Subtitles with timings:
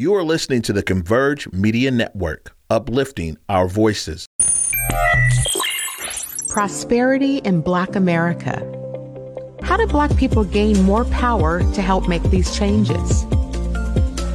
[0.00, 4.26] You are listening to the Converge Media Network, uplifting our voices.
[6.48, 8.66] Prosperity in Black America.
[9.62, 13.26] How do Black people gain more power to help make these changes?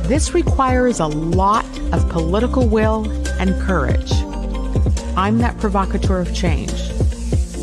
[0.07, 3.09] This requires a lot of political will
[3.39, 4.11] and courage.
[5.17, 6.79] I'm that provocateur of change.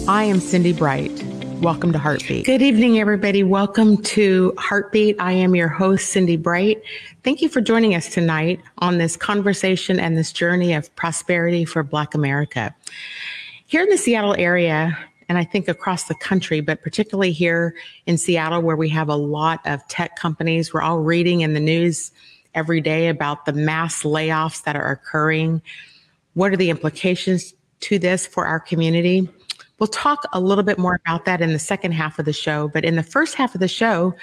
[0.09, 1.22] I am Cindy Bright.
[1.63, 2.45] Welcome to Heartbeat.
[2.45, 3.45] Good evening, everybody.
[3.45, 5.15] Welcome to Heartbeat.
[5.21, 6.83] I am your host, Cindy Bright.
[7.23, 11.85] Thank you for joining us tonight on this conversation and this journey of prosperity for
[11.85, 12.75] Black America.
[13.67, 17.77] Here in the Seattle area, and I think across the country, but particularly here
[18.07, 21.61] in Seattle, where we have a lot of tech companies, we're all reading in the
[21.61, 22.11] news
[22.57, 25.63] every day about the mass layoffs that are occurring.
[26.35, 29.29] What are the implications to this for our community?
[29.83, 32.69] We'll talk a little bit more about that in the second half of the show.
[32.69, 34.15] But in the first half of the show,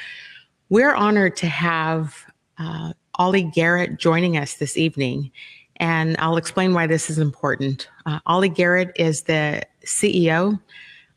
[0.70, 2.16] we're honored to have
[2.58, 5.31] uh, Ollie Garrett joining us this evening.
[5.76, 7.89] And I'll explain why this is important.
[8.06, 10.58] Uh, Ollie Garrett is the CEO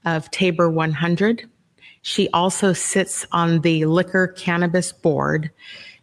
[0.06, 1.48] of Tabor 100.
[2.00, 5.52] She also sits on the Liquor Cannabis Board.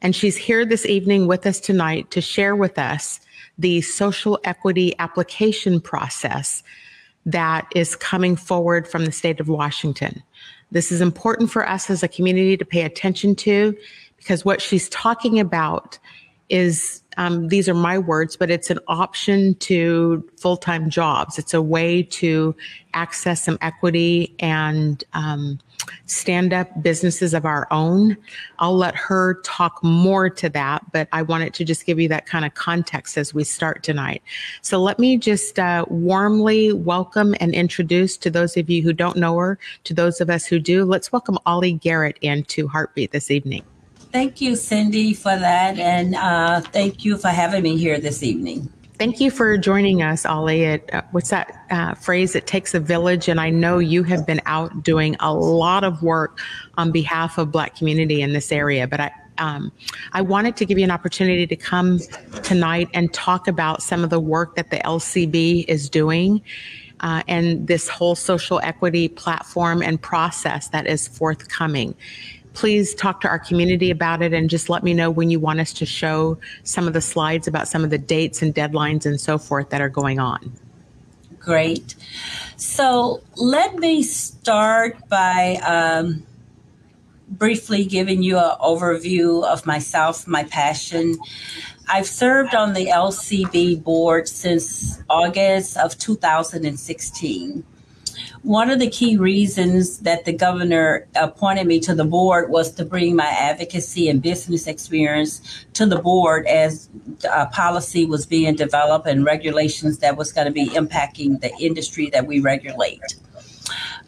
[0.02, 3.20] And she's here this evening with us tonight to share with us
[3.58, 6.64] the social equity application process
[7.26, 10.24] that is coming forward from the state of Washington.
[10.72, 13.76] This is important for us as a community to pay attention to
[14.18, 15.98] because what she's talking about
[16.50, 21.38] is um, these are my words, but it's an option to full time jobs.
[21.38, 22.56] It's a way to
[22.94, 25.60] access some equity and um,
[26.06, 28.16] stand up businesses of our own.
[28.60, 32.26] I'll let her talk more to that, but I wanted to just give you that
[32.26, 34.24] kind of context as we start tonight.
[34.62, 39.18] So let me just uh, warmly welcome and introduce to those of you who don't
[39.18, 43.30] know her, to those of us who do, let's welcome Ollie Garrett into Heartbeat this
[43.30, 43.66] evening.
[44.12, 45.78] Thank you, Cindy, for that.
[45.78, 48.72] And uh, thank you for having me here this evening.
[48.98, 50.64] Thank you for joining us, Ollie.
[50.64, 52.36] It, uh, what's that uh, phrase?
[52.36, 53.30] It takes a village.
[53.30, 56.40] And I know you have been out doing a lot of work
[56.78, 58.88] on behalf of Black community in this area.
[58.88, 59.72] But I, um,
[60.12, 62.00] I wanted to give you an opportunity to come
[62.44, 66.42] tonight and talk about some of the work that the LCB is doing
[67.00, 71.96] uh, and this whole social equity platform and process that is forthcoming
[72.60, 75.62] please talk to our community about it and just let me know when you want
[75.62, 79.22] us to show some of the slides about some of the dates and deadlines and
[79.22, 80.52] so forth that are going on.
[81.40, 81.96] Great.
[82.58, 86.22] So let me start by um,
[87.30, 91.18] briefly giving you an overview of myself, my passion.
[91.88, 97.64] I've served on the LCB board since August of 2016
[98.44, 102.86] one of the key reasons that the governor appointed me to the board was to
[102.86, 106.90] bring my advocacy and business experience to the board as
[107.30, 112.10] a policy was being developed and regulations that was going to be impacting the industry
[112.10, 113.02] that we regulate.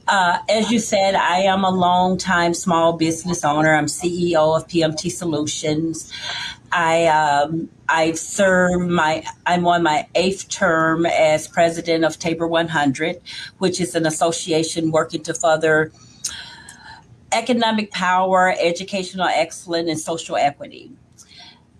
[0.07, 3.73] Uh, as you said, I am a long-time small business owner.
[3.73, 6.11] I'm CEO of PMT Solutions.
[6.71, 13.21] I um, I've served my I'm on my eighth term as president of Tabor 100,
[13.57, 15.91] which is an association working to further
[17.31, 20.91] economic power, educational excellence, and social equity.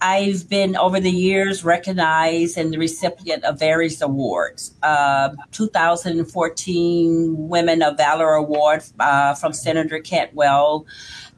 [0.02, 4.74] I've been over the years recognized and the recipient of various awards.
[4.82, 10.88] Uh, 2014 Women of Valor Award uh, from Senator Cantwell.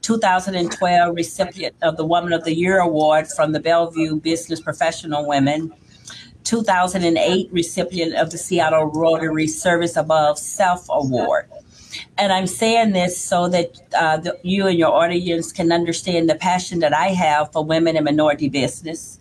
[0.03, 5.73] 2012 recipient of the Woman of the Year Award from the Bellevue Business Professional Women.
[6.43, 11.49] 2008 recipient of the Seattle Rotary Service Above Self Award.
[12.17, 16.35] And I'm saying this so that uh, the, you and your audience can understand the
[16.35, 19.19] passion that I have for women in minority business.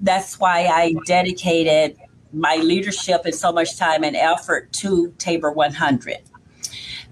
[0.00, 1.96] That's why I dedicated
[2.32, 6.18] my leadership and so much time and effort to Tabor 100.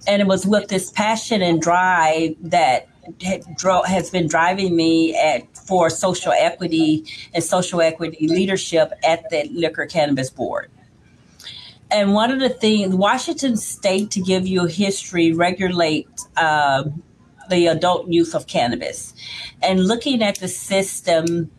[0.06, 2.88] And it was with this passion and drive that
[3.22, 7.04] has been driving me at for social equity
[7.34, 10.70] and social equity leadership at the Liquor Cannabis Board.
[11.90, 16.84] And one of the things, Washington State, to give you a history, regulate uh,
[17.48, 19.14] the adult use of cannabis.
[19.62, 21.50] And looking at the system,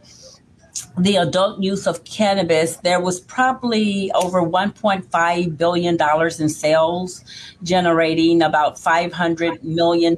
[0.97, 5.97] the adult use of cannabis, there was probably over $1.5 billion
[6.39, 7.23] in sales,
[7.63, 10.17] generating about $500 million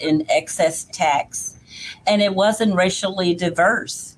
[0.00, 1.56] in excess tax.
[2.06, 4.16] And it wasn't racially diverse.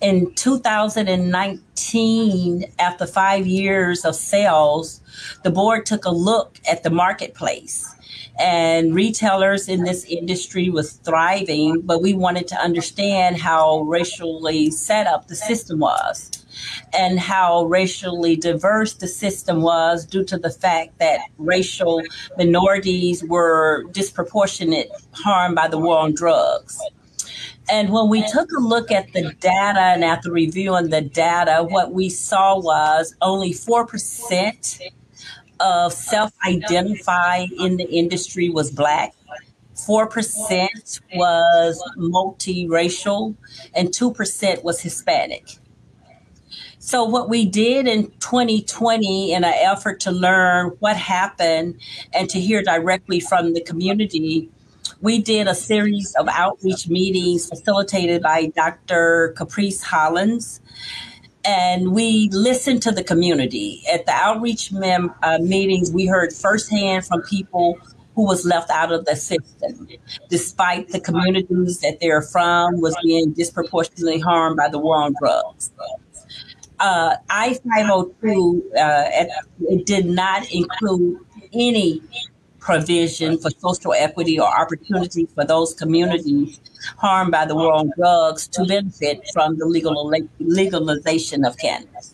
[0.00, 5.00] In 2019, after five years of sales,
[5.44, 7.91] the board took a look at the marketplace
[8.38, 15.06] and retailers in this industry was thriving, but we wanted to understand how racially set
[15.06, 16.30] up the system was
[16.92, 22.02] and how racially diverse the system was due to the fact that racial
[22.36, 26.80] minorities were disproportionate harmed by the war on drugs.
[27.70, 31.92] And when we took a look at the data and after reviewing the data, what
[31.92, 34.90] we saw was only 4%
[35.60, 39.14] of self identified in the industry was Black.
[39.74, 43.34] 4% was multiracial
[43.74, 45.58] and 2% was Hispanic.
[46.78, 51.80] So, what we did in 2020 in an effort to learn what happened
[52.12, 54.50] and to hear directly from the community,
[55.00, 59.32] we did a series of outreach meetings facilitated by Dr.
[59.36, 60.60] Caprice Hollins.
[61.44, 63.82] And we listened to the community.
[63.92, 67.78] At the outreach mem- uh, meetings, we heard firsthand from people
[68.14, 69.88] who was left out of the system,
[70.28, 75.72] despite the communities that they're from was being disproportionately harmed by the war on drugs.
[76.78, 79.04] Uh, I 502 uh,
[79.60, 81.18] it did not include
[81.52, 82.02] any
[82.62, 86.60] provision for social equity or opportunity for those communities
[86.96, 92.12] harmed by the war on drugs to benefit from the legal legalization of cannabis.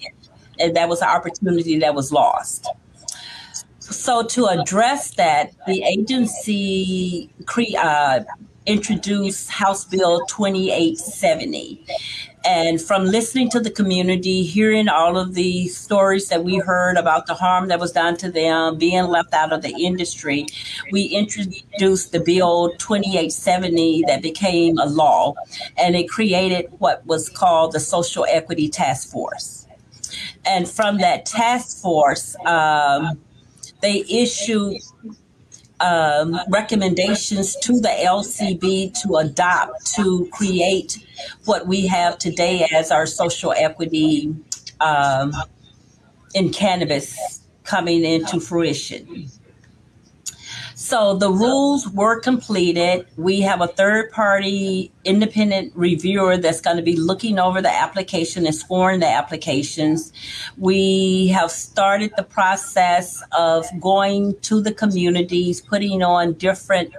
[0.58, 2.66] And that was an opportunity that was lost.
[3.78, 8.20] So to address that, the agency cre- uh,
[8.68, 11.84] introduced House Bill 2870.
[12.44, 17.26] And from listening to the community, hearing all of the stories that we heard about
[17.26, 20.46] the harm that was done to them, being left out of the industry,
[20.92, 25.34] we introduced the Bill 2870 that became a law.
[25.76, 29.66] And it created what was called the Social Equity Task Force.
[30.44, 33.18] And from that task force, um,
[33.80, 34.78] they issued
[35.80, 40.98] um, recommendations to the LCB to adopt to create
[41.44, 44.34] what we have today as our social equity
[44.80, 45.32] um,
[46.34, 49.28] in cannabis coming into fruition.
[50.88, 53.06] So the rules were completed.
[53.18, 58.46] We have a third party independent reviewer that's going to be looking over the application
[58.46, 60.14] and scoring the applications.
[60.56, 66.94] We have started the process of going to the communities, putting on different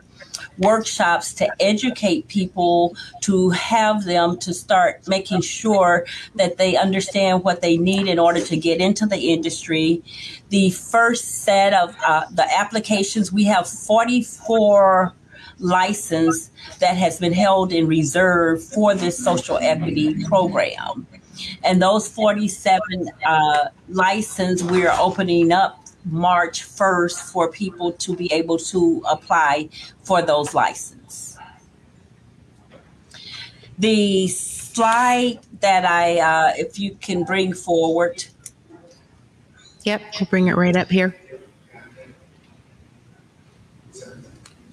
[0.60, 7.62] workshops to educate people to have them to start making sure that they understand what
[7.62, 10.04] they need in order to get into the industry.
[10.50, 15.14] The first set of uh, the applications, we have 44
[15.60, 21.06] license that has been held in reserve for this social equity program.
[21.64, 28.58] And those 47 uh, license we're opening up March 1st for people to be able
[28.58, 29.70] to apply
[30.04, 31.38] for those licenses.
[33.78, 38.26] The slide that I, uh, if you can bring forward.
[39.84, 41.16] Yep, we'll bring it right up here.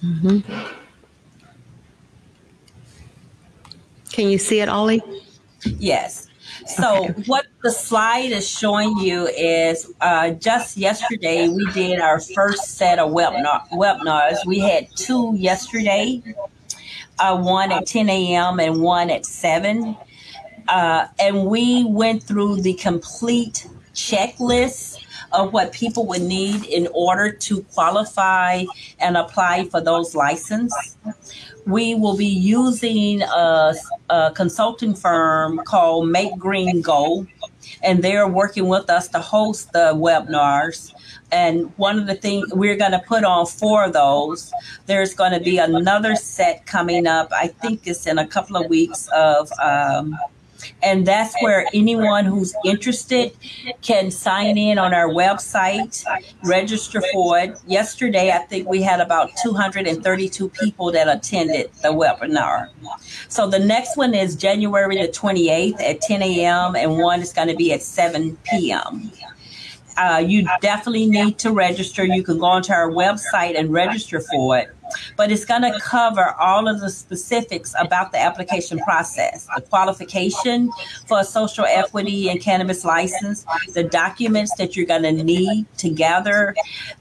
[0.03, 0.73] Mm-hmm.
[4.11, 5.01] Can you see it, Ollie?
[5.63, 6.27] Yes.
[6.65, 7.23] So okay.
[7.25, 12.97] what the slide is showing you is uh, just yesterday we did our first set
[12.97, 14.37] of webinar, webinars.
[14.45, 16.23] We had two yesterday,
[17.19, 18.61] uh, one at 10 a.m.
[18.61, 19.97] and one at 7.
[20.69, 27.33] Uh, and we went through the complete checklist of what people would need in order
[27.33, 28.63] to qualify
[28.99, 30.95] and apply for those licenses
[31.67, 33.75] we will be using a,
[34.09, 37.27] a consulting firm called Make Green Go,
[37.83, 40.93] and they're working with us to host the webinars.
[41.31, 44.51] And one of the things we're going to put on four of those.
[44.85, 47.29] There's going to be another set coming up.
[47.31, 50.17] I think it's in a couple of weeks of um,
[50.83, 53.31] and that's where anyone who's interested
[53.81, 56.03] can sign in on our website,
[56.43, 57.57] register for it.
[57.65, 62.69] Yesterday, I think we had about 232 people that attended the webinar.
[63.27, 67.47] So the next one is January the 28th at 10 a.m., and one is going
[67.47, 69.11] to be at 7 p.m.
[69.97, 72.05] Uh, you definitely need to register.
[72.05, 74.76] You can go onto our website and register for it
[75.15, 80.71] but it's going to cover all of the specifics about the application process the qualification
[81.07, 85.89] for a social equity and cannabis license, the documents that you're going to need to
[85.89, 86.55] gather,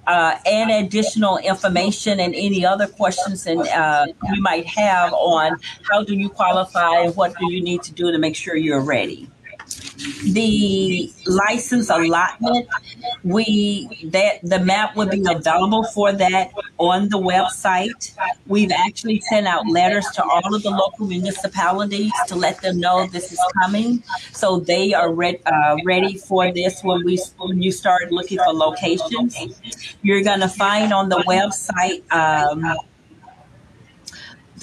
[0.06, 5.58] uh, and additional information and any other questions and uh, you might have on
[5.90, 8.80] how do you qualify and what do you need to do to make sure you're
[8.80, 9.28] ready.
[10.24, 12.68] The license allotment,
[13.24, 18.14] we that the map would be available for that on the website.
[18.46, 23.06] We've actually sent out letters to all of the local municipalities to let them know
[23.06, 27.72] this is coming, so they are re- uh, ready for this when we when you
[27.72, 29.36] start looking for locations.
[30.02, 32.02] You're going to find on the website.
[32.12, 32.76] Um,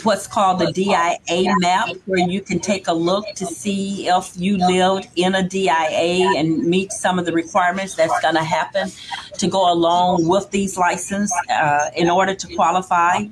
[0.02, 4.58] what's called the DIA map, where you can take a look to see if you
[4.58, 8.90] lived in a DIA and meet some of the requirements that's going to happen
[9.38, 13.26] to go along with these licenses uh, in order to qualify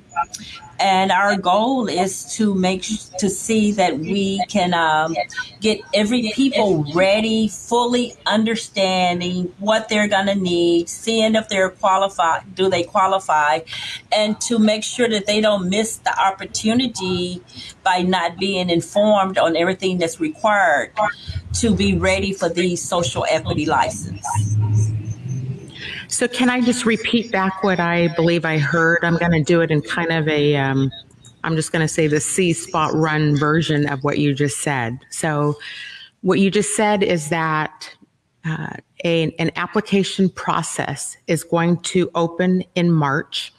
[0.82, 2.82] and our goal is to make
[3.18, 5.14] to see that we can um,
[5.60, 12.54] get every people ready, fully understanding what they're going to need, seeing if they're qualified,
[12.56, 13.60] do they qualify,
[14.10, 17.40] and to make sure that they don't miss the opportunity
[17.84, 20.92] by not being informed on everything that's required
[21.54, 24.26] to be ready for these social equity license.
[26.12, 28.98] So can I just repeat back what I believe I heard?
[29.02, 30.92] I'm going to do it in kind of a, um,
[31.42, 34.98] I'm just going to say the See Spot Run version of what you just said.
[35.08, 35.56] So
[36.20, 37.96] what you just said is that
[38.44, 38.74] uh,
[39.06, 43.50] a, an application process is going to open in March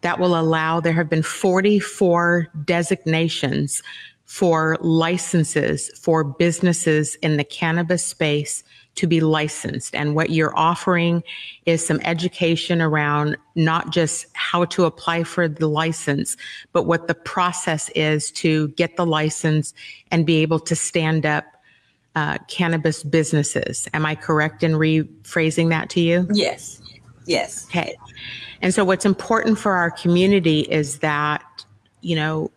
[0.00, 3.82] that will allow, there have been 44 designations
[4.24, 8.64] for licenses for businesses in the cannabis space
[8.96, 9.94] to be licensed.
[9.94, 11.22] And what you're offering
[11.64, 16.36] is some education around not just how to apply for the license,
[16.72, 19.72] but what the process is to get the license
[20.10, 21.44] and be able to stand up
[22.16, 23.88] uh, cannabis businesses.
[23.94, 26.26] Am I correct in rephrasing that to you?
[26.32, 26.82] Yes.
[27.26, 27.66] Yes.
[27.66, 27.96] Okay.
[28.62, 31.64] And so what's important for our community is that,
[32.00, 32.50] you know,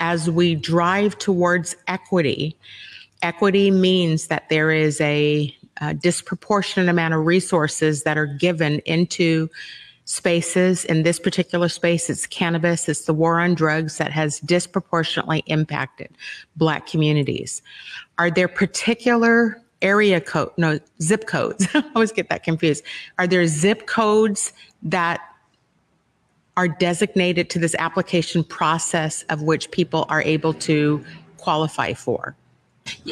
[0.00, 2.56] as we drive towards equity,
[3.22, 9.48] equity means that there is a uh, disproportionate amount of resources that are given into
[10.04, 10.84] spaces.
[10.84, 16.10] In this particular space, it's cannabis, it's the war on drugs that has disproportionately impacted
[16.56, 17.62] Black communities.
[18.18, 21.66] Are there particular area code, no, zip codes?
[21.74, 22.84] I always get that confused.
[23.18, 25.20] Are there zip codes that
[26.56, 31.04] are designated to this application process of which people are able to
[31.36, 32.36] qualify for?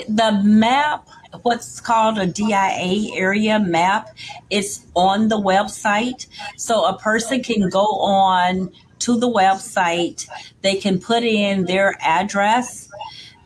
[0.08, 1.08] The map,
[1.42, 4.08] what's called a DIA area map,
[4.50, 6.26] is on the website.
[6.56, 8.70] So a person can go on
[9.00, 10.28] to the website,
[10.62, 12.88] they can put in their address.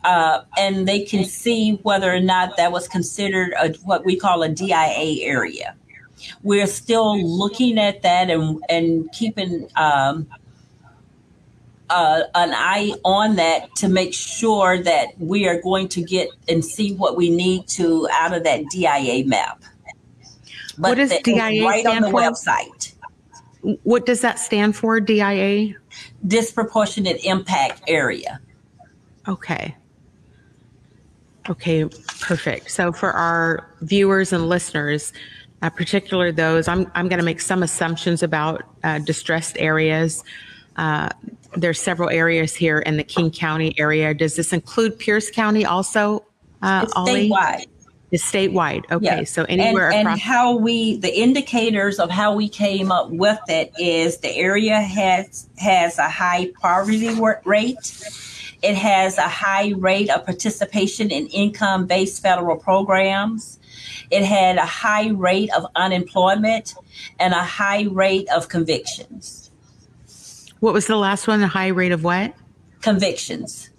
[0.03, 4.43] Uh, and they can see whether or not that was considered a, what we call
[4.43, 5.75] a DIA area.
[6.41, 10.27] We're still looking at that and and keeping um,
[11.93, 16.65] uh, an eye on that to make sure that we are going to get and
[16.65, 19.63] see what we need to out of that DIA map.
[20.77, 22.21] But what does DIA right stand on the for?
[22.21, 22.93] website?
[23.83, 24.99] What does that stand for?
[24.99, 25.75] DIA?
[26.25, 28.41] Disproportionate impact area.
[29.27, 29.75] Okay.
[31.49, 31.85] Okay,
[32.21, 32.71] perfect.
[32.71, 35.13] So for our viewers and listeners,
[35.61, 40.23] uh, particularly those, I'm I'm going to make some assumptions about uh, distressed areas.
[40.75, 41.09] Uh,
[41.55, 44.13] there's several areas here in the King County area.
[44.13, 46.25] Does this include Pierce County also?
[46.61, 47.65] Uh, it's statewide.
[48.11, 48.83] It's statewide.
[48.91, 49.23] Okay, yeah.
[49.23, 50.13] so anywhere and, across.
[50.13, 54.79] And how we, the indicators of how we came up with it is the area
[54.79, 57.09] has has a high poverty
[57.43, 58.03] rate.
[58.61, 63.59] It has a high rate of participation in income-based federal programs.
[64.11, 66.75] It had a high rate of unemployment
[67.19, 69.51] and a high rate of convictions.
[70.63, 71.41] What was the last one?
[71.41, 72.33] The high rate of what?
[72.79, 73.69] Convictions.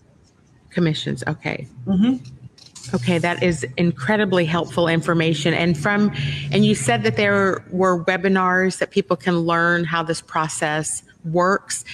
[0.68, 1.24] Commissions.
[1.26, 1.66] Okay.
[1.86, 2.94] Mm-hmm.
[2.94, 5.54] Okay, that is incredibly helpful information.
[5.54, 6.12] And from,
[6.52, 11.86] and you said that there were webinars that people can learn how this process works.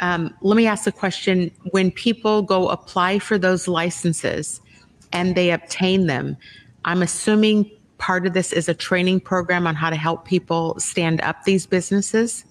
[0.00, 4.60] Um, let me ask the question: When people go apply for those licenses
[5.10, 6.36] and they obtain them,
[6.84, 11.22] I'm assuming part of this is a training program on how to help people stand
[11.22, 12.44] up these businesses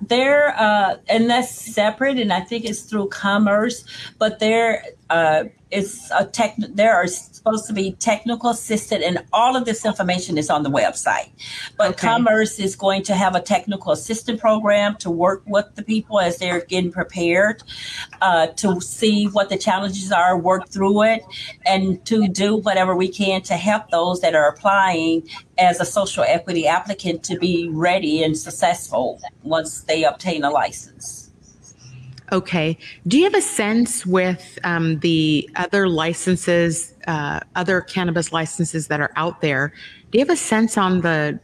[0.00, 3.84] they're uh, and that's separate and i think it's through commerce
[4.18, 9.56] but they're uh, it's a tech there are supposed to be technical assistant and all
[9.56, 11.30] of this information is on the website
[11.76, 12.08] but okay.
[12.08, 16.38] commerce is going to have a technical assistant program to work with the people as
[16.38, 17.62] they're getting prepared
[18.20, 21.22] uh, to see what the challenges are work through it
[21.66, 25.22] and to do whatever we can to help those that are applying
[25.58, 31.19] as a social equity applicant to be ready and successful once they obtain a license
[32.32, 32.78] Okay.
[33.08, 39.00] Do you have a sense with um, the other licenses, uh, other cannabis licenses that
[39.00, 39.72] are out there?
[40.10, 41.40] Do you have a sense on the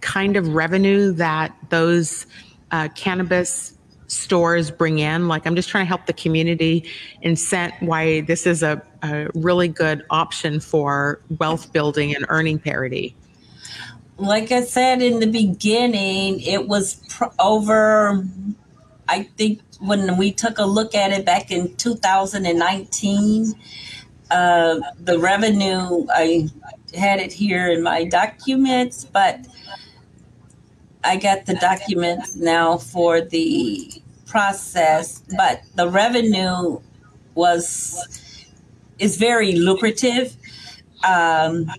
[0.00, 2.26] kind of revenue that those
[2.70, 3.76] uh, cannabis
[4.06, 5.26] stores bring in?
[5.26, 6.88] Like, I'm just trying to help the community
[7.24, 13.16] incent why this is a, a really good option for wealth building and earning parity.
[14.18, 18.24] Like I said in the beginning, it was pr- over,
[19.08, 23.54] I think when we took a look at it back in 2019,
[24.30, 26.48] uh, the revenue, I
[26.94, 29.46] had it here in my documents, but
[31.04, 36.80] I got the documents now for the process, but the revenue
[37.34, 38.44] was
[38.98, 40.36] is very lucrative.
[41.04, 41.70] Um,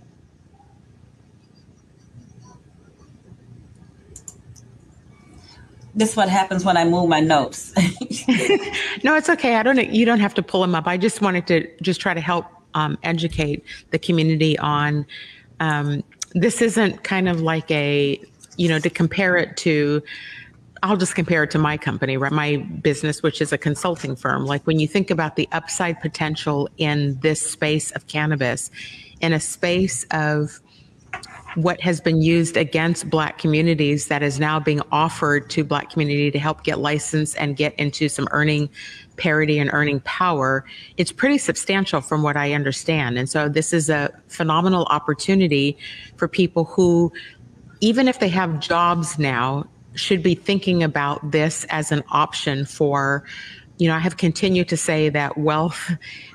[5.96, 7.74] this is what happens when I move my notes.
[9.04, 9.56] no, it's okay.
[9.56, 9.92] I don't.
[9.92, 10.88] You don't have to pull them up.
[10.88, 15.06] I just wanted to just try to help um, educate the community on.
[15.60, 16.04] Um,
[16.34, 18.22] this isn't kind of like a,
[18.58, 20.04] you know, to compare it to.
[20.82, 22.32] I'll just compare it to my company, right?
[22.32, 24.46] My business, which is a consulting firm.
[24.46, 28.72] Like when you think about the upside potential in this space of cannabis,
[29.20, 30.62] in a space of
[31.56, 36.32] what has been used against black communities that is now being offered to black community
[36.32, 38.70] to help get licensed and get into some earning
[39.18, 40.64] parity and earning power
[40.98, 43.18] it's pretty substantial from what i understand.
[43.18, 45.78] And so this is a phenomenal opportunity
[46.18, 47.12] for people who
[47.82, 49.66] even if they have jobs now
[49.96, 53.24] should be thinking about this as an option for
[53.80, 55.92] you know, I have continued to say that wealth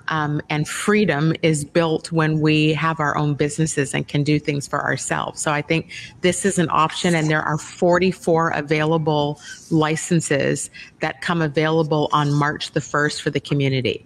[0.08, 4.66] um, and freedom is built when we have our own businesses and can do things
[4.66, 5.40] for ourselves.
[5.40, 10.70] So I think this is an option, and there are 44 available licenses
[11.00, 14.04] that come available on March the 1st for the community.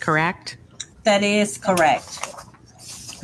[0.00, 0.58] Correct?
[1.08, 2.34] that is correct.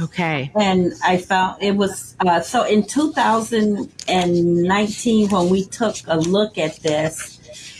[0.00, 0.50] Okay.
[0.58, 6.76] And I found it was uh, so in 2019 when we took a look at
[6.76, 7.33] this,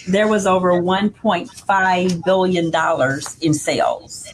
[0.07, 4.33] there was over 1.5 billion dollars in sales.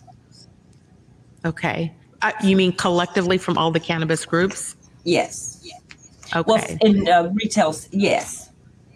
[1.45, 1.95] Okay.
[2.23, 4.77] Uh, you mean collectively from all the cannabis groups?
[5.05, 5.67] Yes.
[6.35, 6.45] Okay.
[6.47, 8.51] Well, in uh, retail, yes.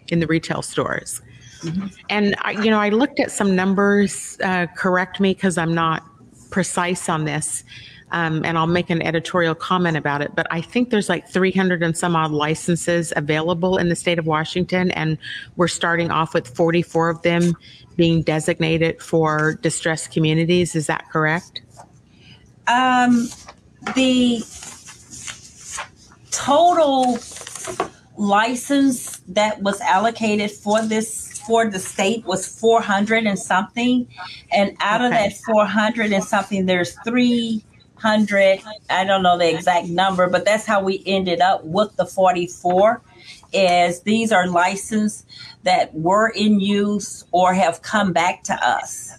[0.09, 1.21] in the retail stores.
[2.09, 4.37] And I, you know, I looked at some numbers.
[4.43, 6.03] Uh, correct me because I'm not
[6.51, 7.63] precise on this,
[8.11, 10.35] um, and I'll make an editorial comment about it.
[10.35, 14.25] But I think there's like 300 and some odd licenses available in the state of
[14.25, 15.17] Washington, and
[15.55, 17.55] we're starting off with 44 of them
[17.95, 20.75] being designated for distressed communities.
[20.75, 21.61] Is that correct?
[22.67, 23.29] Um,
[23.95, 24.43] the
[26.31, 27.17] total
[28.17, 34.07] license that was allocated for this for the state was 400 and something
[34.51, 36.95] and out of that 400 and something there's
[38.05, 42.05] 300 i don't know the exact number but that's how we ended up with the
[42.05, 43.01] 44
[43.51, 45.25] is these are licenses
[45.63, 49.17] that were in use or have come back to us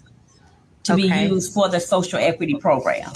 [0.84, 1.02] to Okay.
[1.02, 3.10] be used for the social equity program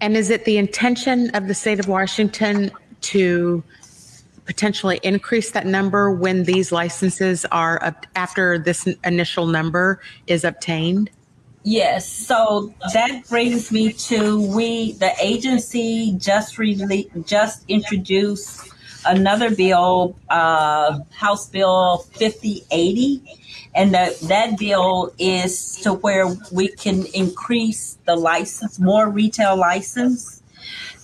[0.00, 2.70] And is it the intention of the state of Washington
[3.02, 3.62] to
[4.44, 11.10] potentially increase that number when these licenses are up after this initial number is obtained?
[11.66, 18.68] Yes, so that brings me to we the agency just really just introduced
[19.06, 23.22] another bill, uh, House Bill 5080,
[23.74, 30.42] and that that bill is to where we can increase the license, more retail license.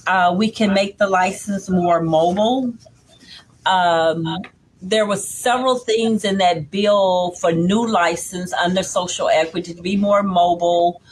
[0.07, 2.75] Uh, we can make the license more mobile.
[3.65, 4.27] Um,
[4.83, 9.97] there were several things in that bill for new license under social equity to be
[9.97, 11.03] more mobile,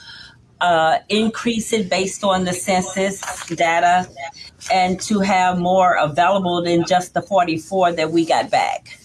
[0.60, 4.08] uh, increase it based on the census data,
[4.72, 8.98] and to have more available than just the 44 that we got back.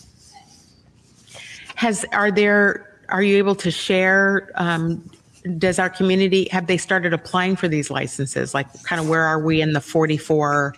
[1.76, 5.10] Has, are there, are you able to share, um,
[5.58, 8.54] does our community, have they started applying for these licenses?
[8.54, 10.74] Like kind of where are we in the 44?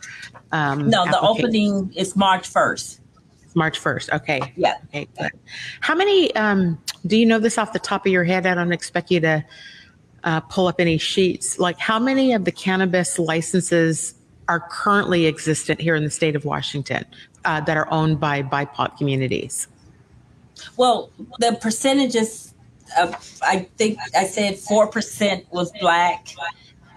[0.51, 2.99] um, No, the opening is March 1st.
[3.55, 4.53] March 1st, okay.
[4.55, 4.75] Yeah.
[4.89, 5.31] Okay, good.
[5.79, 8.45] How many, um, do you know this off the top of your head?
[8.45, 9.45] I don't expect you to
[10.25, 11.57] uh, pull up any sheets.
[11.57, 14.15] Like, how many of the cannabis licenses
[14.47, 17.05] are currently existent here in the state of Washington
[17.45, 19.67] uh, that are owned by BIPOC communities?
[20.77, 22.53] Well, the percentages,
[22.97, 26.27] uh, I think I said 4% was black.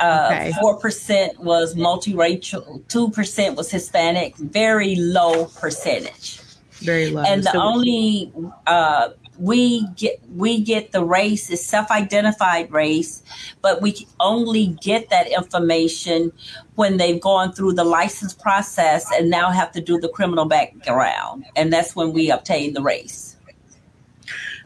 [0.01, 0.53] Uh, Okay.
[0.63, 6.38] 4% was multiracial, 2% was Hispanic, very low percentage.
[6.81, 7.23] Very low.
[7.23, 8.33] and the So- only
[8.67, 13.23] uh, we get we get the race is self-identified race
[13.63, 16.33] but we only get that information
[16.75, 21.45] when they've gone through the license process and now have to do the criminal background
[21.55, 23.37] and that's when we obtain the race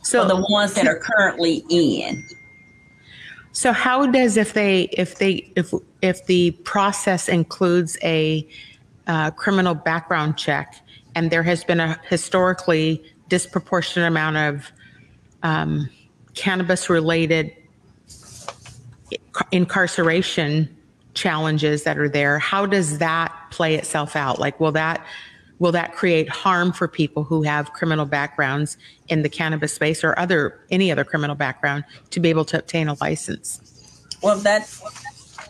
[0.03, 2.25] so the ones that are currently in
[3.53, 8.47] so how does if they if they if if the process includes a
[9.07, 10.77] uh, criminal background check
[11.15, 14.73] and there has been a historically disproportionate amount of
[15.43, 15.89] um,
[16.35, 17.55] cannabis related
[19.51, 20.75] incarceration
[21.15, 22.39] challenges that are there.
[22.39, 24.39] How does that play itself out?
[24.39, 25.05] Like will that
[25.59, 28.77] will that create harm for people who have criminal backgrounds
[29.09, 32.89] in the cannabis space or other any other criminal background to be able to obtain
[32.89, 33.61] a license?
[34.23, 34.83] Well that's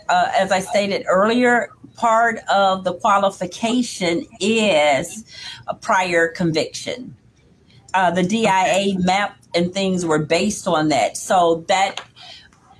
[0.08, 5.24] uh, as i stated earlier part of the qualification is
[5.68, 7.14] a prior conviction
[7.94, 11.16] uh, the DIA map and things were based on that.
[11.16, 12.04] So that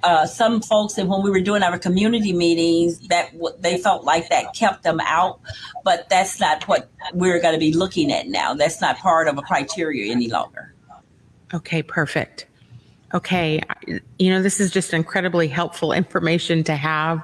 [0.03, 4.05] uh, some folks, and when we were doing our community meetings, that w- they felt
[4.05, 5.41] like that kept them out,
[5.85, 8.55] but that's not what we're going to be looking at now.
[8.55, 10.75] That's not part of a criteria any longer.
[11.55, 12.47] Okay, perfect.
[13.15, 13.61] Okay,
[14.19, 17.23] you know, this is just incredibly helpful information to have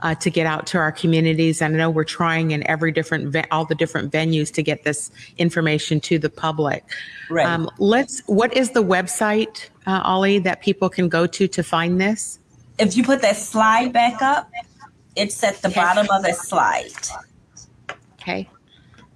[0.00, 1.60] uh, to get out to our communities.
[1.60, 4.84] And I know we're trying in every different, ve- all the different venues to get
[4.84, 6.84] this information to the public.
[7.28, 7.46] Right.
[7.46, 12.00] Um, let's, what is the website, uh, Ollie, that people can go to to find
[12.00, 12.38] this?
[12.78, 14.50] If you put that slide back up,
[15.16, 15.80] it's at the Okay.
[15.80, 16.92] bottom of the slide.
[18.20, 18.48] Okay.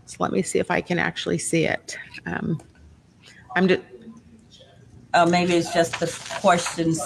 [0.05, 1.97] So let me see if I can actually see it.
[2.27, 2.61] Um,
[3.57, 3.83] I'm just,
[5.13, 6.07] Uh, maybe it's just the
[6.41, 7.01] questions.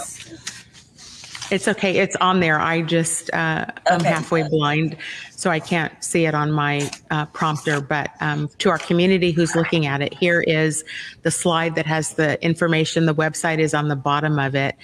[1.51, 1.99] It's okay.
[1.99, 2.59] It's on there.
[2.59, 4.09] I just, uh, I'm Okay.
[4.09, 4.97] halfway blind,
[5.31, 7.81] so I can't see it on my uh, prompter.
[7.81, 10.85] But um, to our community who's looking at it, here is
[11.23, 13.05] the slide that has the information.
[13.07, 14.75] The website is on the bottom of it.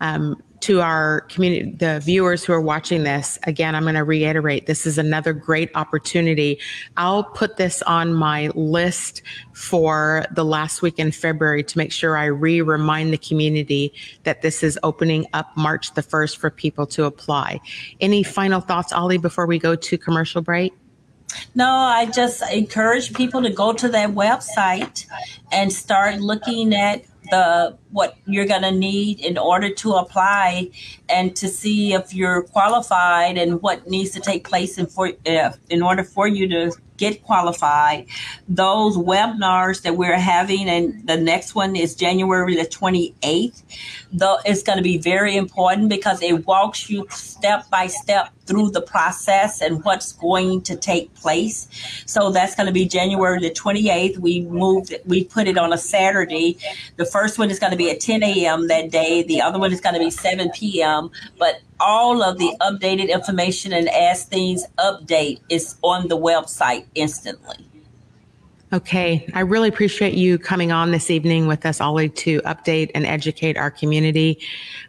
[0.00, 4.66] Um, to our community, the viewers who are watching this, again, I'm going to reiterate
[4.66, 6.58] this is another great opportunity.
[6.96, 12.16] I'll put this on my list for the last week in February to make sure
[12.16, 13.92] I re remind the community
[14.24, 17.60] that this is opening up March the 1st for people to apply.
[18.00, 20.72] Any final thoughts, Ollie, before we go to commercial break?
[21.54, 25.06] No, I just encourage people to go to that website
[25.52, 30.70] and start looking at the what you're going to need in order to apply
[31.08, 35.52] and to see if you're qualified and what needs to take place in for uh,
[35.70, 38.06] in order for you to get qualified.
[38.48, 43.62] Those webinars that we're having and the next one is January the 28th
[44.12, 48.70] though it's going to be very important because it walks you step by step through
[48.70, 51.68] the process and what's going to take place
[52.06, 55.78] so that's going to be January the 28th we moved we put it on a
[55.78, 56.58] Saturday
[56.96, 58.68] the first one is going to be at 10 a.m.
[58.68, 61.10] that day the other one is going to be 7 p.m.
[61.38, 67.67] but all of the updated information and as things update is on the website instantly
[68.70, 73.06] Okay, I really appreciate you coming on this evening with us, Ollie, to update and
[73.06, 74.40] educate our community.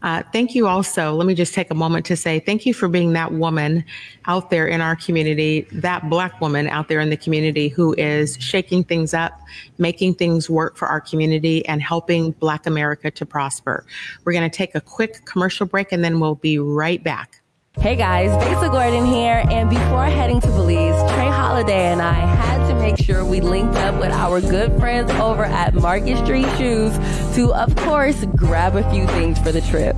[0.01, 1.13] Uh, thank you also.
[1.13, 3.85] Let me just take a moment to say thank you for being that woman
[4.25, 8.35] out there in our community, that Black woman out there in the community who is
[8.41, 9.39] shaking things up,
[9.77, 13.85] making things work for our community, and helping Black America to prosper.
[14.25, 17.41] We're going to take a quick commercial break and then we'll be right back.
[17.77, 22.67] Hey guys, Besa Gordon here, and before heading to Belize, Trey Holiday and I had
[22.67, 26.91] to make sure we linked up with our good friends over at Market Street Shoes
[27.35, 29.95] to, of course, grab a few things for the trip.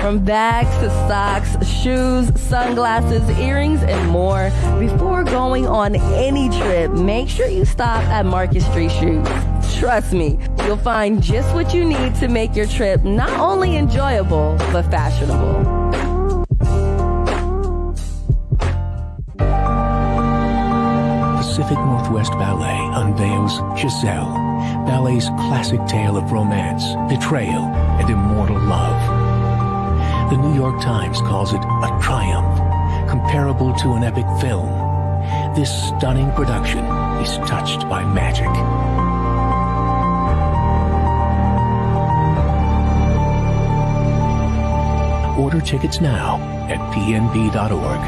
[0.00, 4.50] From bags to socks, shoes, sunglasses, earrings, and more.
[4.78, 9.28] Before going on any trip, make sure you stop at Market Street Shoes.
[9.78, 14.56] Trust me, you'll find just what you need to make your trip not only enjoyable,
[14.72, 16.09] but fashionable.
[21.50, 24.32] Pacific Northwest Ballet unveils Giselle,
[24.86, 27.64] ballet's classic tale of romance, betrayal,
[27.98, 30.30] and immortal love.
[30.30, 32.56] The New York Times calls it a triumph,
[33.10, 34.68] comparable to an epic film.
[35.56, 36.84] This stunning production
[37.20, 38.46] is touched by magic.
[45.36, 46.36] Order tickets now
[46.70, 48.00] at pnb.org.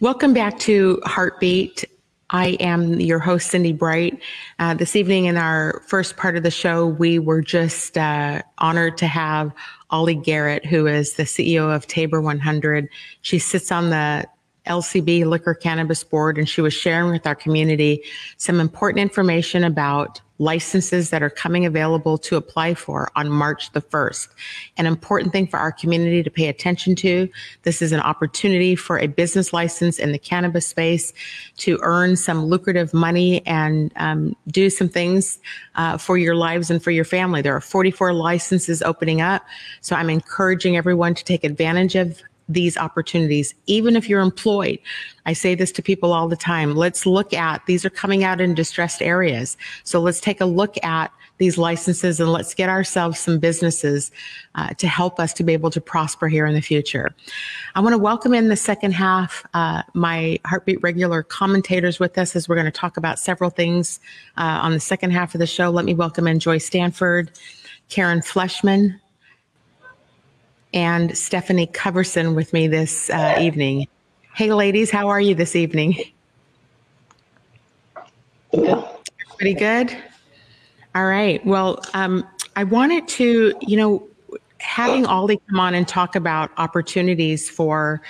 [0.00, 1.84] Welcome back to Heartbeat.
[2.30, 4.20] I am your host, Cindy Bright.
[4.58, 8.98] Uh, this evening, in our first part of the show, we were just uh, honored
[8.98, 9.50] to have
[9.88, 12.88] Ollie Garrett, who is the CEO of Tabor 100.
[13.22, 14.26] She sits on the
[14.66, 18.04] LCB Liquor Cannabis Board, and she was sharing with our community
[18.36, 23.80] some important information about licenses that are coming available to apply for on March the
[23.80, 24.28] 1st.
[24.76, 27.28] An important thing for our community to pay attention to.
[27.62, 31.12] This is an opportunity for a business license in the cannabis space
[31.58, 35.38] to earn some lucrative money and um, do some things
[35.74, 37.42] uh, for your lives and for your family.
[37.42, 39.44] There are 44 licenses opening up.
[39.80, 44.78] So I'm encouraging everyone to take advantage of these opportunities, even if you're employed.
[45.26, 46.74] I say this to people all the time.
[46.74, 49.56] Let's look at these are coming out in distressed areas.
[49.84, 54.10] So let's take a look at these licenses and let's get ourselves some businesses
[54.56, 57.14] uh, to help us to be able to prosper here in the future.
[57.74, 62.34] I want to welcome in the second half uh, my Heartbeat regular commentators with us
[62.34, 64.00] as we're going to talk about several things
[64.36, 65.70] uh, on the second half of the show.
[65.70, 67.30] Let me welcome in Joy Stanford,
[67.88, 68.98] Karen Fleshman,
[70.72, 73.88] and Stephanie Coverson with me this uh, evening.
[74.34, 75.96] Hey, ladies, how are you this evening?
[78.52, 79.96] Pretty good?
[80.94, 81.44] All right.
[81.46, 82.26] Well, um,
[82.56, 84.06] I wanted to, you know,
[84.58, 88.02] having Ollie come on and talk about opportunities for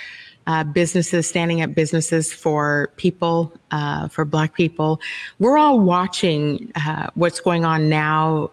[0.47, 4.99] uh, businesses, standing up businesses for people, uh, for Black people.
[5.37, 8.49] We're all watching uh, what's going on now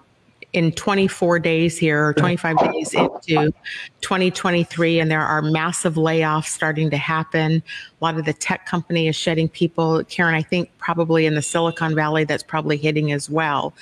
[0.52, 3.52] in 24 days here, or 25 days into
[4.00, 7.62] 2023, and there are massive layoffs starting to happen.
[8.00, 10.02] A lot of the tech company is shedding people.
[10.04, 13.74] Karen, I think probably in the Silicon Valley, that's probably hitting as well.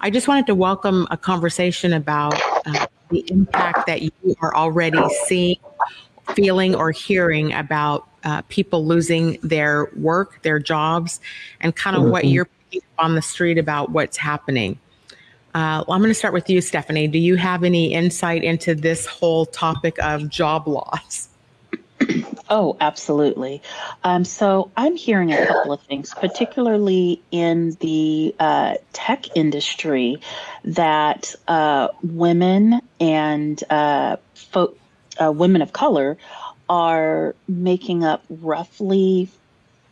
[0.00, 2.34] I just wanted to welcome a conversation about
[2.66, 5.58] uh, the impact that you are already seeing,
[6.34, 11.20] feeling, or hearing about uh, people losing their work, their jobs,
[11.60, 12.12] and kind of mm-hmm.
[12.12, 12.48] what you're
[12.98, 14.78] on the street about what's happening.
[15.54, 17.08] Uh, well, I'm going to start with you, Stephanie.
[17.08, 21.28] Do you have any insight into this whole topic of job loss?
[22.48, 23.62] Oh, absolutely.
[24.02, 30.20] Um, so I'm hearing a couple of things, particularly in the uh, tech industry,
[30.64, 34.74] that uh, women and uh, fo-
[35.22, 36.16] uh, women of color
[36.68, 39.28] are making up roughly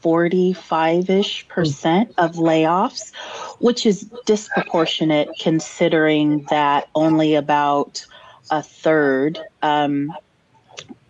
[0.01, 3.13] 45 ish percent of layoffs,
[3.59, 8.05] which is disproportionate considering that only about
[8.51, 10.13] a third um,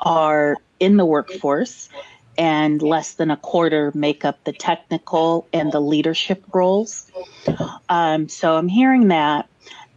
[0.00, 1.88] are in the workforce
[2.36, 7.10] and less than a quarter make up the technical and the leadership roles.
[7.88, 9.48] Um, so I'm hearing that.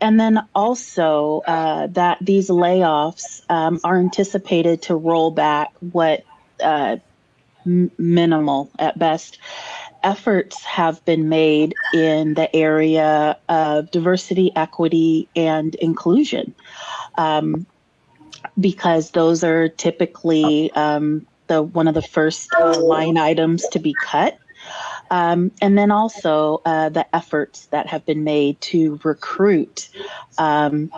[0.02, 6.26] And then also uh, that these layoffs um, are anticipated to roll back what
[6.64, 6.98] uh,
[7.66, 9.40] minimal at best.
[10.04, 16.56] Efforts have been made in the area of diversity, equity, and inclusion
[17.18, 17.66] um,
[18.60, 23.94] because those are typically um, the one of the first uh, line items to be
[23.94, 24.38] cut.
[25.12, 29.90] Um, and then also uh, the efforts that have been made to recruit
[30.38, 30.92] um,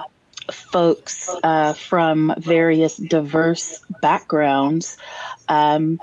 [0.51, 4.97] folks uh, from various diverse backgrounds
[5.47, 5.99] um,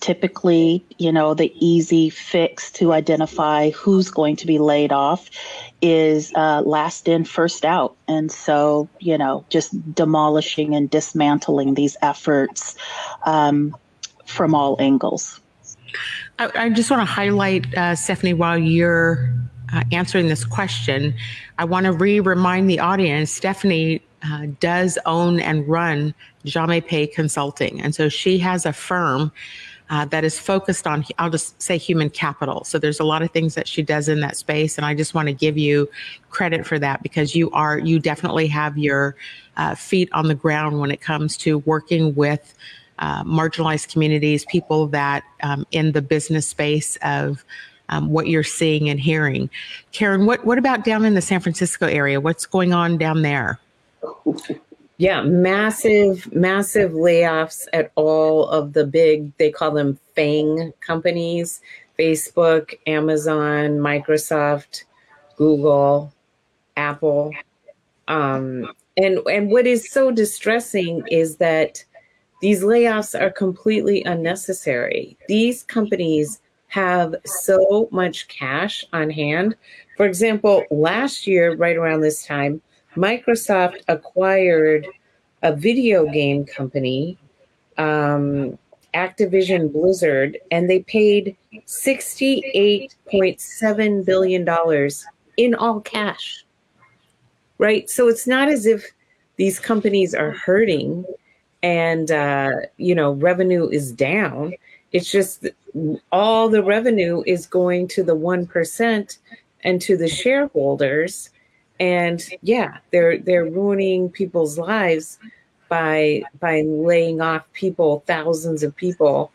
[0.00, 5.30] typically, you know, the easy fix to identify who's going to be laid off
[5.82, 7.96] is uh, last in, first out.
[8.08, 12.76] And so, you know, just demolishing and dismantling these efforts
[13.24, 13.76] um,
[14.24, 15.40] from all angles.
[16.38, 19.32] I, I just want to highlight, uh, Stephanie, while you're
[19.72, 21.14] uh, answering this question,
[21.58, 27.06] I want to re remind the audience Stephanie uh, does own and run Jamais Pay
[27.06, 27.80] Consulting.
[27.80, 29.32] And so she has a firm
[29.90, 32.62] uh, that is focused on, I'll just say human capital.
[32.64, 34.76] So there's a lot of things that she does in that space.
[34.76, 35.90] And I just want to give you
[36.30, 39.16] credit for that because you are, you definitely have your
[39.56, 42.54] uh, feet on the ground when it comes to working with
[43.00, 47.44] uh, marginalized communities, people that um, in the business space of
[47.88, 49.50] um, what you're seeing and hearing.
[49.90, 52.20] Karen, what, what about down in the San Francisco area?
[52.20, 53.58] What's going on down there?
[55.00, 61.62] Yeah, massive, massive layoffs at all of the big, they call them FANG companies
[61.98, 64.84] Facebook, Amazon, Microsoft,
[65.36, 66.12] Google,
[66.76, 67.32] Apple.
[68.08, 71.82] Um, and, and what is so distressing is that
[72.42, 75.16] these layoffs are completely unnecessary.
[75.28, 79.56] These companies have so much cash on hand.
[79.96, 82.60] For example, last year, right around this time,
[82.96, 84.86] Microsoft acquired
[85.42, 87.16] a video game company,
[87.78, 88.58] um,
[88.94, 94.44] Activision Blizzard, and they paid $68.7 billion
[95.36, 96.44] in all cash.
[97.58, 97.88] Right?
[97.88, 98.84] So it's not as if
[99.36, 101.04] these companies are hurting
[101.62, 104.54] and, uh, you know, revenue is down.
[104.92, 105.46] It's just
[106.10, 109.18] all the revenue is going to the 1%
[109.62, 111.30] and to the shareholders.
[111.80, 115.18] And yeah, they're they're ruining people's lives
[115.68, 119.32] by by laying off people, thousands of people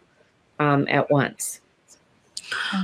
[0.60, 1.60] um, at once.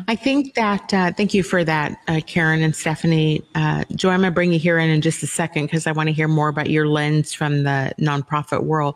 [0.07, 3.43] I think that, uh, thank you for that, uh, Karen and Stephanie.
[3.53, 5.91] Uh, Joy, I'm going to bring you here in in just a second because I
[5.91, 8.95] want to hear more about your lens from the nonprofit world.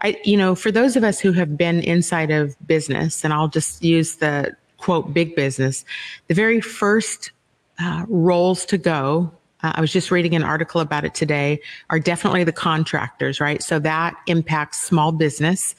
[0.00, 3.48] I, you know, for those of us who have been inside of business, and I'll
[3.48, 5.84] just use the quote big business,
[6.28, 7.32] the very first
[7.78, 9.30] uh, roles to go.
[9.62, 11.60] Uh, I was just reading an article about it today.
[11.90, 13.62] Are definitely the contractors, right?
[13.62, 15.74] So that impacts small business.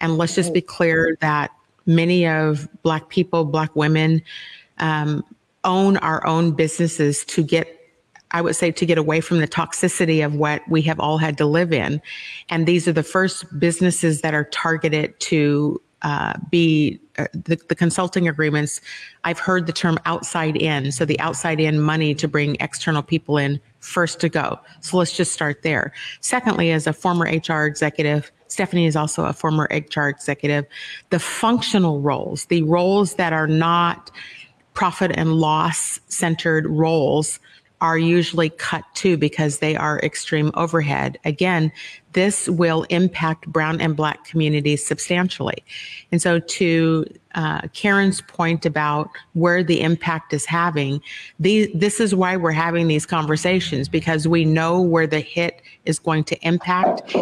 [0.00, 1.50] And let's just be clear that
[1.86, 4.22] many of Black people, Black women,
[4.78, 5.24] um,
[5.64, 7.78] own our own businesses to get
[8.32, 11.36] I would say to get away from the toxicity of what we have all had
[11.38, 12.00] to live in.
[12.48, 17.74] And these are the first businesses that are targeted to uh, be uh, the, the,
[17.74, 18.80] consulting agreements.
[19.24, 20.92] I've heard the term outside in.
[20.92, 24.58] So the outside in money to bring external people in first to go.
[24.80, 25.92] So let's just start there.
[26.20, 30.66] Secondly, as a former HR executive, Stephanie is also a former HR executive.
[31.10, 34.10] The functional roles, the roles that are not
[34.74, 37.38] profit and loss centered roles
[37.82, 41.18] are usually cut too because they are extreme overhead.
[41.24, 41.72] Again,
[42.12, 45.64] this will impact brown and black communities substantially.
[46.12, 51.02] And so to uh, Karen's point about where the impact is having,
[51.40, 55.98] the, this is why we're having these conversations because we know where the hit is
[55.98, 57.16] going to impact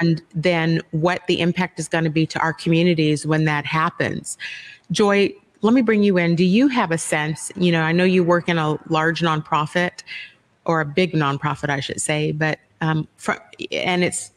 [0.00, 4.38] and then what the impact is going to be to our communities when that happens.
[4.92, 6.36] Joy, let me bring you in.
[6.36, 7.50] Do you have a sense?
[7.56, 10.02] You know, I know you work in a large nonprofit
[10.64, 13.08] or a big nonprofit, I should say, but um,
[13.72, 14.30] and it's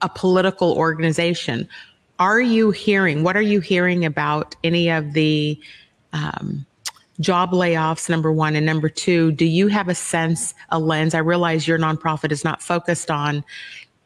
[0.00, 1.68] a political organization.
[2.18, 3.24] Are you hearing?
[3.24, 5.58] What are you hearing about any of the
[6.12, 6.64] um,
[7.18, 8.08] job layoffs?
[8.08, 11.14] Number one, and number two, do you have a sense, a lens?
[11.14, 13.44] I realize your nonprofit is not focused on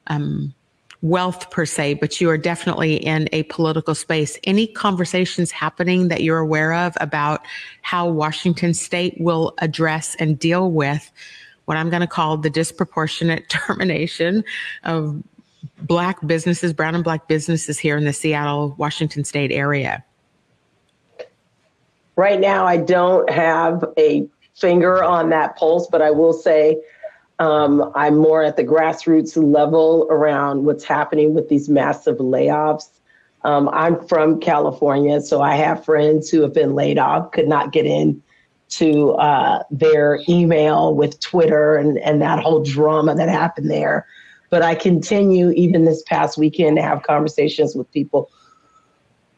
[0.07, 0.55] um,
[1.03, 4.39] wealth per se, but you are definitely in a political space.
[4.45, 7.43] Any conversations happening that you're aware of about
[7.83, 11.11] how Washington state will address and deal with
[11.67, 14.45] what I'm going to call the disproportionate termination
[14.85, 15.23] of
[15.83, 20.05] black businesses, brown and black businesses here in the Seattle, Washington state area?
[22.17, 26.81] Right now, I don't have a finger on that pulse, but I will say
[27.39, 32.89] um, I'm more at the grassroots level around what's happening with these massive layoffs.
[33.45, 37.73] Um, I'm from California, so I have friends who have been laid off, could not
[37.73, 38.23] get in
[38.69, 44.07] to uh, their email with Twitter and, and that whole drama that happened there.
[44.51, 48.31] But I continue, even this past weekend, to have conversations with people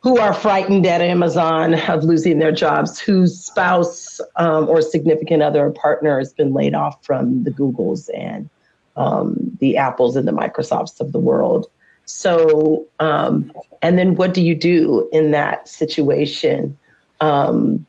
[0.00, 5.70] who are frightened at Amazon of losing their jobs, whose spouse um, or significant other
[5.70, 8.48] partner has been laid off from the Googles and
[8.96, 11.66] um, the Apples and the Microsofts of the world.
[12.04, 16.78] So, um, and then what do you do in that situation?
[17.20, 17.84] Um,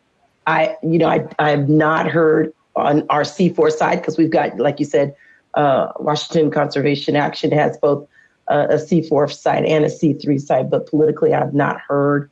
[0.45, 4.57] I, you know, I, I have not heard on our C4 side because we've got,
[4.57, 5.15] like you said,
[5.53, 8.07] uh, Washington Conservation Action has both
[8.49, 12.29] a C4 side and a C3 side, but politically, I've not heard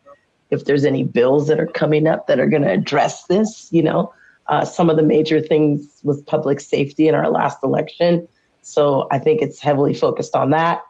[0.50, 3.68] if there's any bills that are coming up that are going to address this.
[3.72, 4.14] You know,
[4.48, 8.28] uh, some of the major things was public safety in our last election.
[8.62, 10.84] So I think it's heavily focused on that.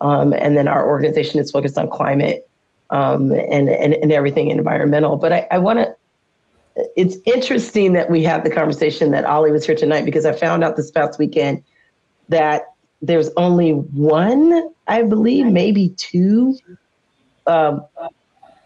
[0.00, 2.48] Um, and then our organization is focused on climate
[2.90, 5.16] um, and, and, and everything environmental.
[5.16, 5.94] But I, I want to,
[6.96, 10.64] it's interesting that we have the conversation that Ollie was here tonight because I found
[10.64, 11.62] out this past weekend
[12.28, 12.62] that
[13.02, 16.58] there's only one, I believe, maybe two
[17.46, 17.84] um,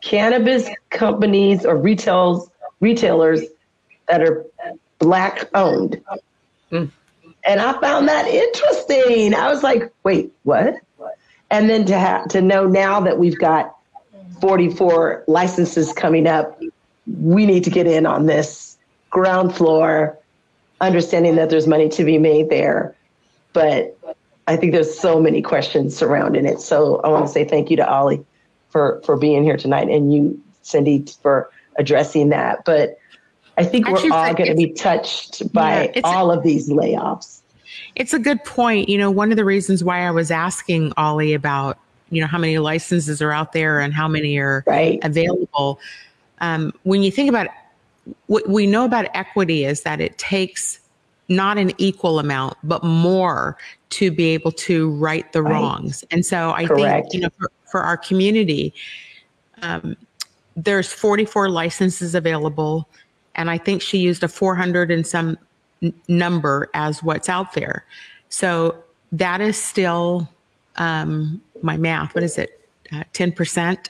[0.03, 3.41] cannabis companies or retails retailers
[4.09, 4.45] that are
[4.99, 6.03] black owned.
[6.71, 6.91] Mm.
[7.47, 9.35] And I found that interesting.
[9.35, 10.77] I was like, wait, what?
[11.51, 13.77] And then to have to know now that we've got
[14.41, 16.61] 44 licenses coming up,
[17.07, 18.77] we need to get in on this
[19.11, 20.19] ground floor,
[20.81, 22.95] understanding that there's money to be made there.
[23.53, 23.97] But
[24.47, 26.61] I think there's so many questions surrounding it.
[26.61, 28.25] So I want to say thank you to Ollie
[28.69, 32.65] for for being here tonight, and you, Cindy, for addressing that.
[32.65, 32.99] But
[33.57, 37.41] I think Actually, we're all going to be touched by yeah, all of these layoffs.
[37.95, 38.89] It's a good point.
[38.89, 41.79] You know, one of the reasons why I was asking Ollie about
[42.11, 44.99] you know how many licenses are out there and how many are right.
[45.03, 45.81] available.
[46.41, 47.49] Um, when you think about
[48.27, 50.81] what we know about equity is that it takes
[51.29, 53.57] not an equal amount, but more
[53.95, 55.53] to be able to right the right.
[55.53, 56.05] wrongs.
[56.11, 57.13] And so I Correct.
[57.13, 58.75] think, you know, for, for our community,
[59.63, 59.97] um,
[60.57, 62.89] there's 44 licenses available.
[63.37, 65.37] and I think she used a 400 and some
[65.83, 67.85] n- number as what's out there.
[68.29, 68.77] So
[69.13, 70.29] that is still
[70.77, 72.15] um, my math.
[72.15, 72.61] What is it?
[72.93, 73.89] Uh, 10%.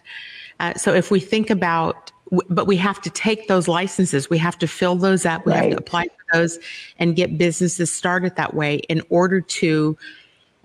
[0.61, 2.13] Uh, so if we think about,
[2.49, 5.63] but we have to take those licenses, we have to fill those up, we right.
[5.65, 6.59] have to apply for those
[6.99, 9.97] and get businesses started that way in order to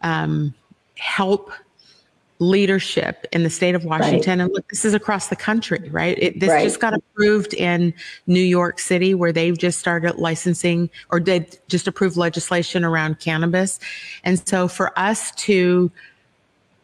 [0.01, 0.53] um,
[0.97, 1.51] help
[2.39, 4.39] leadership in the state of Washington.
[4.39, 4.45] Right.
[4.45, 6.17] And look, this is across the country, right?
[6.17, 6.63] It, this right.
[6.63, 7.93] just got approved in
[8.27, 13.79] New York City, where they've just started licensing or did just approve legislation around cannabis.
[14.23, 15.91] And so for us to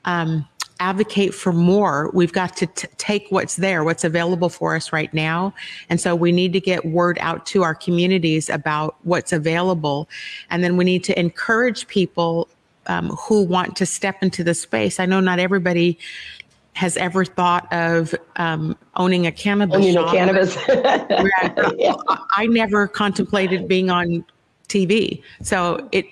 [0.03, 0.45] um,
[0.79, 5.13] advocate for more, we've got to t- take what's there, what's available for us right
[5.13, 5.53] now.
[5.89, 10.09] And so we need to get word out to our communities about what's available.
[10.49, 12.49] And then we need to encourage people
[12.87, 14.99] um, who want to step into the space.
[14.99, 15.97] I know not everybody
[16.73, 20.09] has ever thought of um, owning a cannabis owning shop.
[20.09, 20.57] a cannabis.
[21.77, 21.93] yeah.
[22.35, 24.25] I never contemplated being on
[24.67, 25.23] TV.
[25.41, 26.05] So it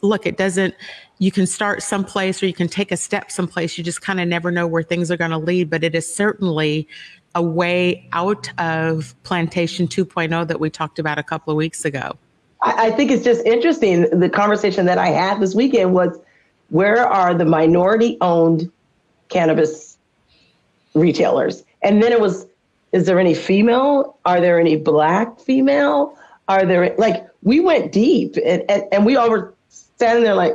[0.00, 0.74] look, it doesn't.
[1.20, 3.76] You can start someplace or you can take a step someplace.
[3.76, 5.68] You just kind of never know where things are going to lead.
[5.68, 6.88] But it is certainly
[7.34, 12.16] a way out of Plantation 2.0 that we talked about a couple of weeks ago.
[12.62, 14.18] I, think it's just interesting.
[14.18, 16.18] The conversation that I had this weekend was
[16.70, 18.70] where are the minority owned
[19.28, 19.98] cannabis
[20.94, 21.64] retailers?
[21.82, 22.46] And then it was,
[22.92, 24.18] is there any female?
[24.24, 26.16] Are there any black female?
[26.48, 30.54] Are there, like, we went deep and, and, and we all were standing there like,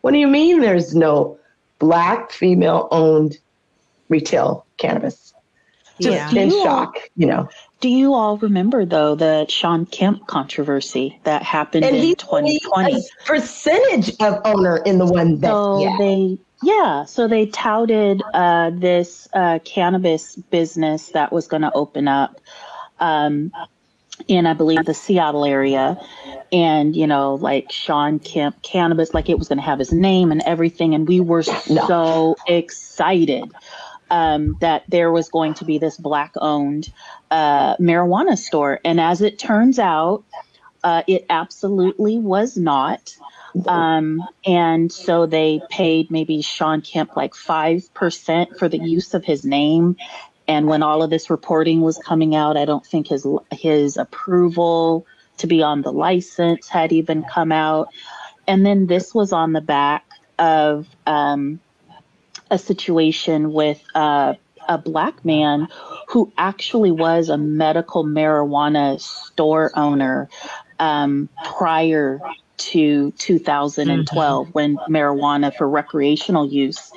[0.00, 1.38] what do you mean there's no
[1.78, 3.38] black female owned
[4.08, 5.34] retail cannabis?
[6.00, 6.42] Just yeah.
[6.42, 7.48] in shock, you know.
[7.80, 13.02] Do you all remember though the Shawn Kemp controversy that happened and in 2020?
[13.24, 15.96] percentage of owner in the one that so yeah.
[15.98, 22.08] they yeah, so they touted uh, this uh, cannabis business that was going to open
[22.08, 22.40] up
[22.98, 23.52] um,
[24.28, 25.98] in, I believe, the Seattle area,
[26.52, 30.32] and you know, like Shawn Kemp cannabis, like it was going to have his name
[30.32, 31.86] and everything, and we were no.
[31.86, 33.52] so excited
[34.10, 36.92] um, that there was going to be this black owned
[37.30, 38.80] uh, marijuana store.
[38.84, 40.24] And as it turns out,
[40.84, 43.16] uh, it absolutely was not.
[43.66, 49.44] Um, and so they paid maybe Shawn Kemp like 5% for the use of his
[49.44, 49.96] name.
[50.48, 55.06] And when all of this reporting was coming out, I don't think his his approval
[55.38, 57.88] to be on the license had even come out.
[58.46, 60.04] And then this was on the back
[60.38, 61.60] of um,
[62.50, 64.34] a situation with uh,
[64.68, 65.68] a black man
[66.08, 70.28] who actually was a medical marijuana store owner
[70.78, 72.20] um, prior
[72.58, 74.52] to 2012 mm-hmm.
[74.52, 76.90] when marijuana for recreational use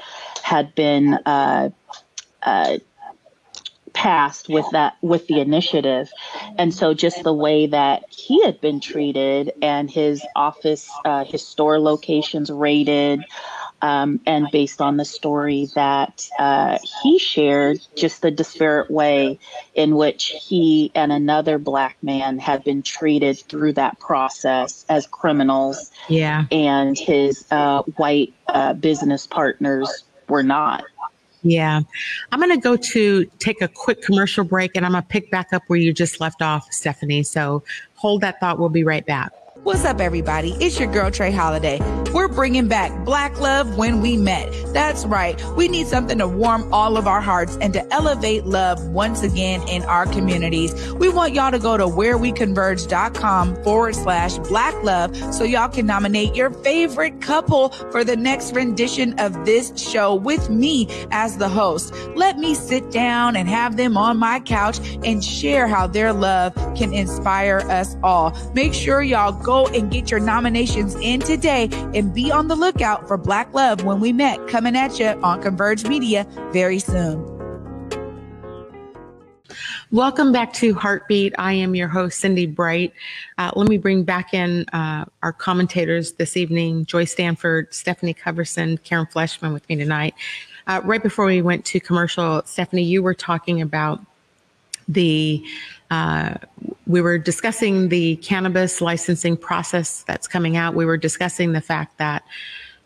[0.44, 1.70] had been uh,
[2.44, 2.78] uh,
[3.94, 6.12] passed with that with the initiative
[6.58, 11.46] and so just the way that he had been treated and his office uh, his
[11.46, 13.24] store locations rated
[13.82, 19.40] um, and based on the story that uh, he shared, just the disparate way
[19.74, 25.92] in which he and another black man had been treated through that process as criminals.
[26.08, 26.46] Yeah.
[26.52, 30.84] And his uh, white uh, business partners were not.
[31.42, 31.82] Yeah.
[32.32, 35.32] I'm going to go to take a quick commercial break and I'm going to pick
[35.32, 37.24] back up where you just left off, Stephanie.
[37.24, 37.64] So
[37.96, 38.60] hold that thought.
[38.60, 39.32] We'll be right back.
[39.64, 40.54] What's up, everybody?
[40.62, 41.80] It's your girl, Trey Holiday.
[42.14, 44.54] We're bringing back Black Love When We Met.
[44.74, 45.40] That's right.
[45.58, 49.68] We need something to warm all of our hearts and to elevate love once again
[49.68, 50.94] in our communities.
[50.94, 56.36] We want y'all to go to whereweconverge.com forward slash black love so y'all can nominate
[56.36, 61.94] your favorite couple for the next rendition of this show with me as the host.
[62.16, 66.56] Let me sit down and have them on my couch and share how their love
[66.76, 68.36] can inspire us all.
[68.54, 72.56] Make sure y'all go go and get your nominations in today and be on the
[72.56, 77.18] lookout for Black Love when we met coming at you on Converge Media very soon.
[79.90, 81.34] Welcome back to Heartbeat.
[81.40, 82.94] I am your host, Cindy Bright.
[83.40, 88.78] Uh, let me bring back in uh, our commentators this evening Joy Stanford, Stephanie Coverson,
[88.84, 90.14] Karen Fleshman with me tonight.
[90.68, 94.00] Uh, right before we went to commercial, Stephanie, you were talking about
[94.88, 95.44] the
[95.92, 96.36] uh,
[96.88, 100.76] we were discussing the cannabis licensing process that's coming out.
[100.76, 102.24] We were discussing the fact that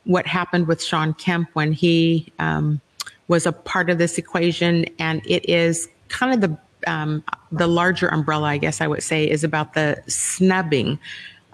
[0.05, 2.81] what happened with Shawn Kemp when he um,
[3.27, 8.07] was a part of this equation, and it is kind of the um, the larger
[8.09, 10.99] umbrella, I guess I would say, is about the snubbing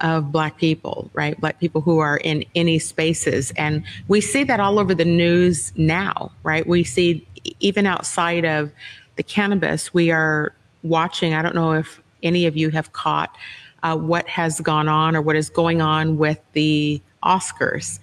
[0.01, 1.39] of black people, right?
[1.39, 3.51] Black people who are in any spaces.
[3.51, 6.65] And we see that all over the news now, right?
[6.65, 7.27] We see
[7.59, 8.71] even outside of
[9.17, 10.53] the cannabis, we are
[10.83, 11.33] watching.
[11.33, 13.35] I don't know if any of you have caught
[13.83, 17.99] uh, what has gone on or what is going on with the Oscars.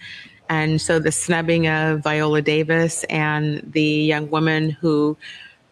[0.49, 5.17] And so the snubbing of Viola Davis and the young woman who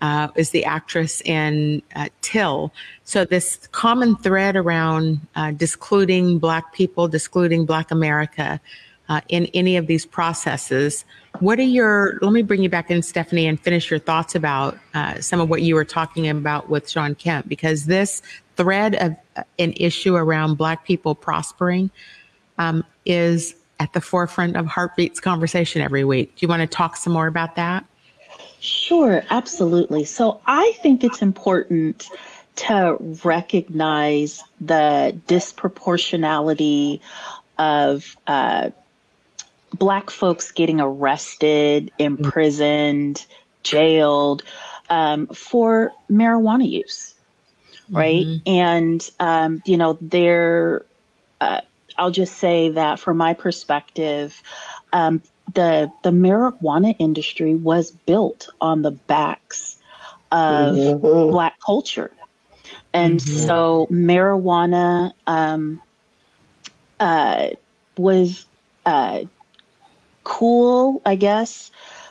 [0.01, 2.73] uh, is the actress in uh, Till.
[3.05, 8.61] So this common thread around uh, discluding Black people, discluding Black America
[9.09, 11.05] uh, in any of these processes.
[11.41, 12.19] What are your?
[12.23, 15.49] Let me bring you back in, Stephanie, and finish your thoughts about uh, some of
[15.49, 18.23] what you were talking about with Shawn Kemp, because this
[18.57, 21.91] thread of uh, an issue around Black people prospering
[22.59, 26.37] um, is at the forefront of Heartbeat's conversation every week.
[26.37, 27.85] Do you want to talk some more about that?
[28.61, 30.05] Sure, absolutely.
[30.05, 32.09] So I think it's important
[32.57, 37.01] to recognize the disproportionality
[37.59, 38.71] of uh,
[39.75, 43.25] Black folks getting arrested, imprisoned,
[43.63, 44.43] jailed
[44.91, 47.15] um, for marijuana use,
[47.91, 48.27] right?
[48.27, 48.51] Mm-hmm.
[48.51, 50.85] And, um, you know, there,
[51.41, 51.61] uh,
[51.97, 54.43] I'll just say that from my perspective,
[54.93, 55.23] um,
[55.53, 59.77] the the marijuana industry was built on the backs
[60.33, 61.31] of mm-hmm.
[61.31, 62.11] black culture
[62.95, 63.47] and mm-hmm.
[63.47, 65.83] so marijuana um,
[67.01, 67.49] uh,
[67.99, 68.47] was
[68.87, 69.21] uh,
[70.25, 71.71] cool i guess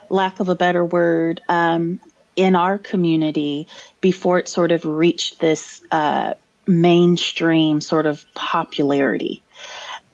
[0.09, 1.99] lack of a better word um,
[2.35, 3.67] in our community
[4.01, 6.33] before it sort of reached this uh,
[6.67, 9.43] mainstream sort of popularity.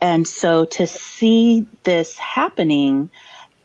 [0.01, 3.09] And so to see this happening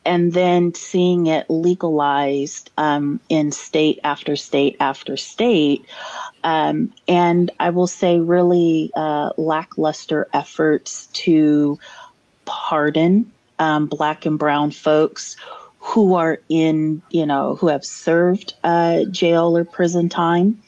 [0.05, 5.87] and then seeing it legalized um, in state after state after state,
[6.43, 11.79] um, and I will say really uh, lackluster efforts to
[12.45, 15.37] pardon um, Black and Brown folks
[15.79, 20.61] who are in, you know, who have served uh, jail or prison time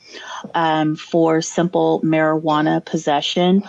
[0.54, 3.62] um, for simple marijuana possession,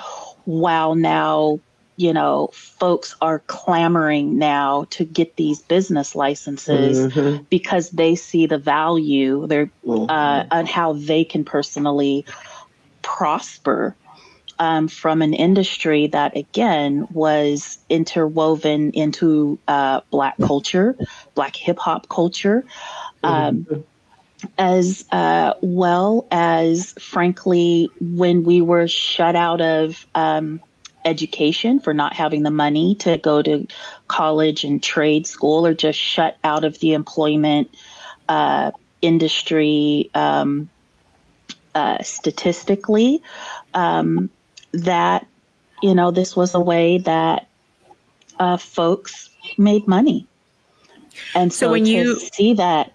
[0.46, 1.60] while now
[1.98, 7.44] you know, folks are clamoring now to get these business licenses mm-hmm.
[7.50, 10.10] because they see the value there mm-hmm.
[10.10, 12.24] uh, and how they can personally
[13.02, 13.96] prosper
[14.60, 20.96] um, from an industry that, again, was interwoven into uh, Black culture,
[21.36, 22.66] Black hip hop culture.
[23.24, 23.82] Um, mm-hmm.
[24.60, 30.62] As uh, well as, frankly, when we were shut out of um,
[31.08, 33.66] education for not having the money to go to
[34.08, 37.74] college and trade school or just shut out of the employment
[38.30, 40.70] uh, industry um,
[41.74, 43.22] uh, statistically
[43.74, 44.30] um,
[44.84, 45.26] that
[45.82, 47.48] you know this was a way that
[48.40, 50.28] uh, folks made money
[51.36, 52.94] and so, so when you see that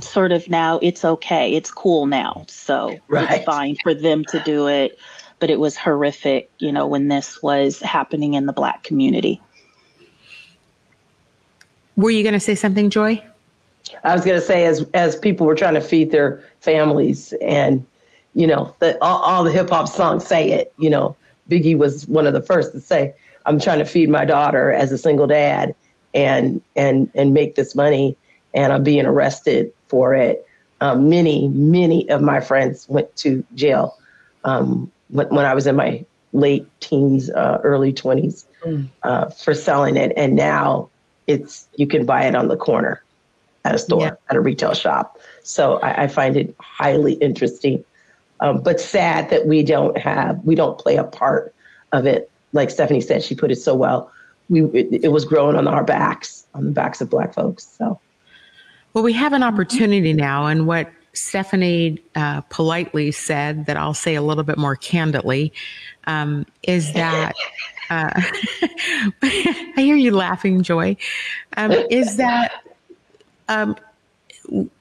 [0.00, 3.30] sort of now it's okay it's cool now so right.
[3.30, 4.98] it's fine for them to do it
[5.40, 9.40] but it was horrific, you know, when this was happening in the black community.
[11.96, 13.24] Were you going to say something, Joy?
[14.04, 17.84] I was going to say, as as people were trying to feed their families, and
[18.34, 20.72] you know, the, all, all the hip hop songs say it.
[20.78, 21.16] You know,
[21.48, 23.14] Biggie was one of the first to say,
[23.46, 25.74] "I'm trying to feed my daughter as a single dad,
[26.14, 28.16] and and and make this money,
[28.54, 30.46] and I'm being arrested for it."
[30.80, 33.96] Um, many many of my friends went to jail
[34.44, 38.88] um, when, when I was in my late teens, uh, early 20s mm.
[39.02, 40.12] uh, for selling it.
[40.16, 40.88] And now
[41.26, 43.02] it's you can buy it on the corner
[43.64, 44.12] at a store, yeah.
[44.28, 45.18] at a retail shop.
[45.42, 47.84] So I, I find it highly interesting,
[48.40, 51.54] um, but sad that we don't have, we don't play a part
[51.92, 52.30] of it.
[52.52, 54.10] Like Stephanie said, she put it so well.
[54.48, 57.66] We, it, it was growing on our backs, on the backs of Black folks.
[57.78, 58.00] So.
[58.92, 64.14] Well, we have an opportunity now, and what Stephanie uh, politely said that I'll say
[64.14, 65.52] a little bit more candidly
[66.06, 67.34] um, is that
[67.90, 68.10] uh,
[69.22, 70.96] I hear you laughing, Joy.
[71.56, 72.64] Um, is that
[73.48, 73.76] um,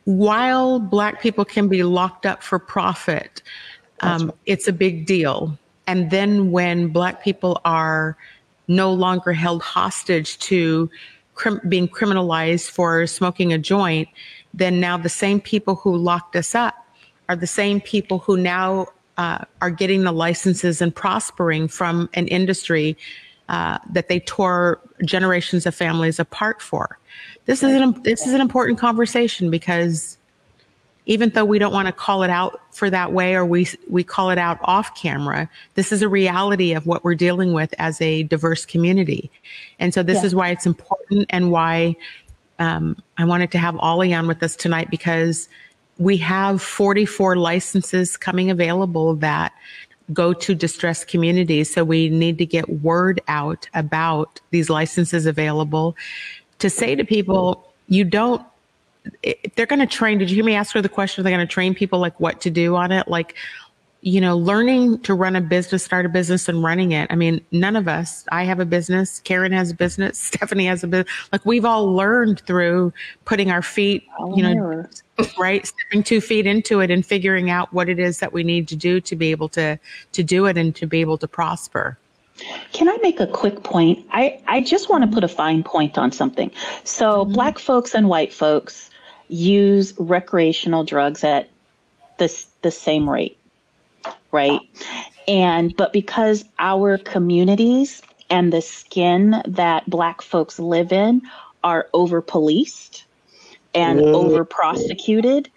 [0.06, 3.42] while Black people can be locked up for profit,
[4.02, 4.36] um, right.
[4.46, 5.58] it's a big deal.
[5.88, 8.18] And then when Black people are
[8.68, 10.90] no longer held hostage to
[11.34, 14.08] crim- being criminalized for smoking a joint,
[14.54, 16.76] then now the same people who locked us up
[17.28, 18.88] are the same people who now
[19.18, 22.98] uh, are getting the licenses and prospering from an industry
[23.50, 27.00] uh, that they tore generations of families apart for.
[27.50, 30.20] This is an this is an important conversation because
[31.08, 34.04] even though we don't want to call it out for that way or we we
[34.04, 38.00] call it out off camera, this is a reality of what we're dealing with as
[38.02, 39.32] a diverse community.
[39.80, 40.26] And so this yeah.
[40.26, 41.96] is why it's important and why
[42.60, 45.50] um, I wanted to have Ollie on with us tonight because
[45.98, 49.54] we have 44 licenses coming available that
[50.14, 51.74] go to distressed communities.
[51.74, 55.96] So we need to get word out about these licenses available
[56.60, 58.46] to say to people, you don't,
[59.56, 60.18] they're going to train.
[60.18, 61.24] Did you hear me ask her the question?
[61.24, 63.08] They're going to train people like what to do on it.
[63.08, 63.36] Like,
[64.02, 67.08] you know, learning to run a business, start a business and running it.
[67.12, 70.84] I mean, none of us, I have a business, Karen has a business, Stephanie has
[70.84, 71.12] a business.
[71.32, 72.94] Like we've all learned through
[73.26, 74.86] putting our feet, oh, you know,
[75.38, 78.68] right, stepping two feet into it and figuring out what it is that we need
[78.70, 79.78] to do to be able to
[80.14, 81.98] to do it and to be able to prosper.
[82.74, 84.06] Can I make a quick point?
[84.12, 86.52] I, I just want to put a fine point on something.
[86.84, 87.34] So, mm-hmm.
[87.34, 88.90] black folks and white folks
[89.28, 91.50] use recreational drugs at
[92.18, 93.40] the, the same rate
[94.32, 94.60] right?
[95.28, 101.22] And but because our communities and the skin that black folks live in
[101.64, 103.06] are over policed
[103.76, 105.50] and over prosecuted,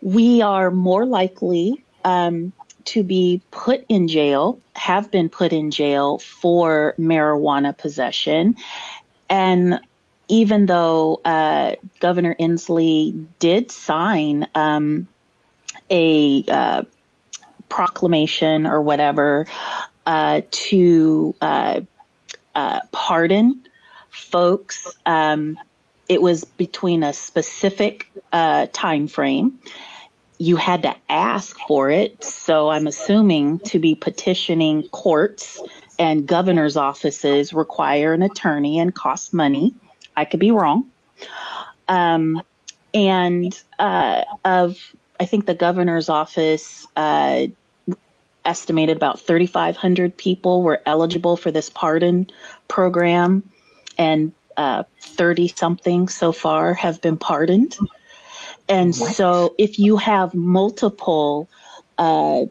[0.00, 2.52] we are more likely um,
[2.86, 8.56] to be put in jail, have been put in jail for marijuana possession.
[9.28, 9.80] And
[10.28, 15.06] even though uh, Governor Inslee did sign um,
[15.90, 16.82] a uh,
[17.68, 19.46] proclamation or whatever
[20.06, 21.80] uh, to uh,
[22.54, 23.66] uh, pardon
[24.10, 24.86] folks.
[25.06, 25.58] Um,
[26.08, 29.58] it was between a specific uh, time frame.
[30.38, 35.60] You had to ask for it, so I'm assuming to be petitioning courts
[35.98, 39.74] and governor's offices require an attorney and cost money.
[40.16, 40.90] I could be wrong.
[41.88, 42.42] Um,
[42.92, 44.78] and uh, of
[45.20, 47.46] I think the governor's office uh,
[48.44, 52.28] estimated about 3,500 people were eligible for this pardon
[52.68, 53.42] program,
[53.96, 57.76] and 30 uh, something so far have been pardoned.
[58.68, 59.14] And what?
[59.14, 61.48] so, if you have multiple
[61.98, 62.42] uh,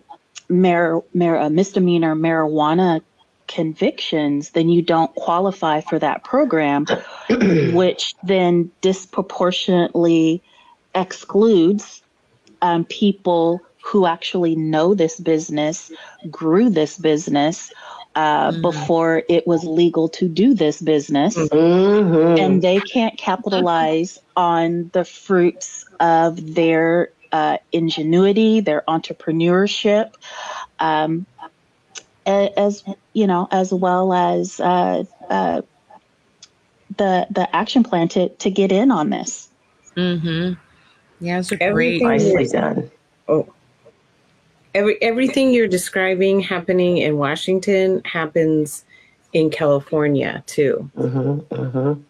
[0.50, 3.02] mar- mar- uh, misdemeanor marijuana
[3.48, 6.86] convictions, then you don't qualify for that program,
[7.74, 10.42] which then disproportionately
[10.96, 12.02] excludes
[12.62, 15.92] um, people who actually know this business,
[16.32, 17.72] grew this business
[18.16, 18.62] uh, mm-hmm.
[18.62, 21.36] before it was legal to do this business.
[21.36, 22.40] Mm-hmm.
[22.40, 30.14] And they can't capitalize on the fruits of their uh, ingenuity, their entrepreneurship,
[30.80, 31.26] um,
[32.26, 32.84] as
[33.14, 35.62] you know, as well as uh, uh,
[36.98, 39.50] the the action plan to to get in on this.
[39.98, 40.54] Mm-hmm.
[41.20, 42.02] Yeah, it's a great.
[42.02, 42.92] Nicely done.
[43.28, 43.53] Oh,
[44.74, 48.86] every everything you're describing happening in Washington happens
[49.34, 50.90] in California too.
[50.98, 52.02] Mm-hmm, mm-hmm.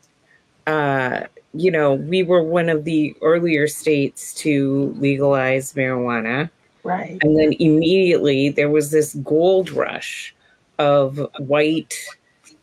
[0.67, 1.21] Uh,
[1.53, 6.49] you know, we were one of the earlier states to legalize marijuana.
[6.83, 7.17] Right.
[7.21, 10.35] And then immediately there was this gold rush
[10.79, 11.95] of white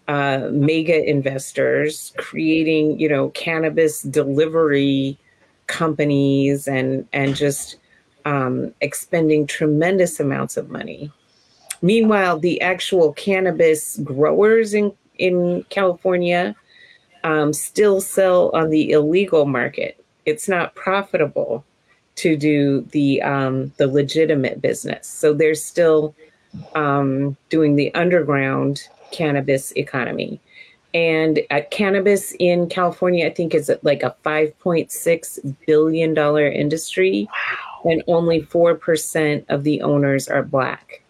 [0.09, 5.17] uh, mega investors creating, you know, cannabis delivery
[5.69, 7.77] companies and and just
[8.25, 11.11] um, expending tremendous amounts of money.
[11.83, 16.55] Meanwhile, the actual cannabis growers in, in California
[17.25, 20.03] um, still sell on the illegal market.
[20.27, 21.65] It's not profitable
[22.17, 25.07] to do the um, the legitimate business.
[25.07, 26.15] So they're still
[26.75, 30.41] um, doing the underground cannabis economy.
[30.93, 36.19] And uh, cannabis in California, I think, is like a $5.6 billion
[36.53, 37.29] industry.
[37.31, 41.03] Wow and only 4% of the owners are Black.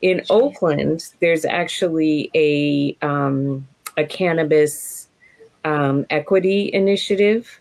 [0.00, 3.66] In Oakland, there's actually a, um,
[3.96, 5.08] a cannabis
[5.64, 7.60] um, equity initiative.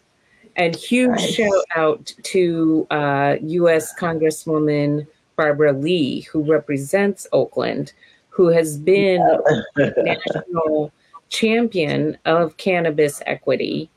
[0.56, 1.34] And huge nice.
[1.36, 7.94] shout out to uh, US Congresswoman Barbara Lee, who represents Oakland,
[8.30, 9.22] who has been
[9.78, 10.92] national
[11.30, 13.90] champion of cannabis equity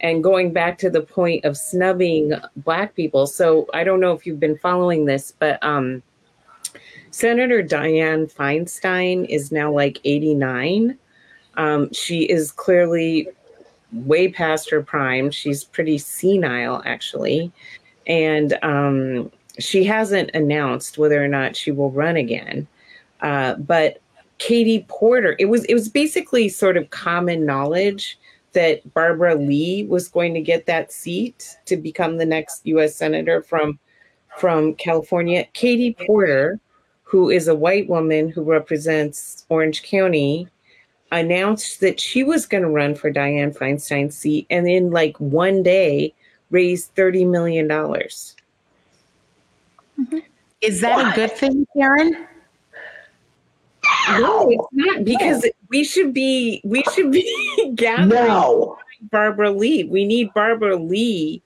[0.00, 3.26] and going back to the point of snubbing black people.
[3.26, 6.02] So i don't know if you've been following this but um,
[7.10, 10.98] senator dianne feinstein is now like 89
[11.56, 13.28] um, she is clearly
[13.92, 15.30] way past her prime.
[15.30, 17.52] She's pretty senile actually.
[18.06, 22.66] And um, she hasn't announced whether or not she will run again.
[23.20, 24.00] Uh, but
[24.38, 28.18] katie porter it was it was basically sort of common knowledge
[28.56, 32.96] that Barbara Lee was going to get that seat to become the next U.S.
[32.96, 33.78] senator from
[34.38, 35.46] from California.
[35.52, 36.58] Katie Porter,
[37.02, 40.48] who is a white woman who represents Orange County,
[41.12, 45.62] announced that she was going to run for Dianne Feinstein's seat, and in like one
[45.62, 46.14] day
[46.50, 48.36] raised thirty million dollars.
[50.00, 50.18] Mm-hmm.
[50.62, 51.12] Is that what?
[51.12, 52.26] a good thing, Karen?
[54.08, 58.78] No, it's not because we should be we should be gathering no.
[59.10, 59.84] Barbara Lee.
[59.84, 61.42] We need Barbara Lee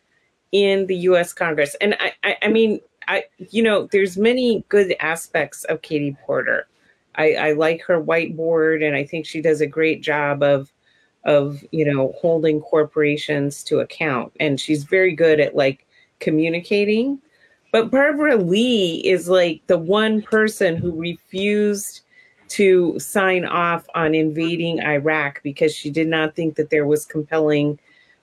[0.53, 1.33] in the U.S.
[1.33, 6.17] Congress, and I, I, I mean, I, you know, there's many good aspects of Katie
[6.25, 6.69] Porter.
[7.17, 10.73] I, I like her whiteboard, and I think she does a great job of,
[11.25, 15.87] of you know, holding corporations to account, and she's very good at like
[16.21, 17.21] communicating.
[17.73, 22.03] But Barbara Lee is like the one person who refused
[22.51, 27.79] to sign off on invading Iraq because she did not think that there was compelling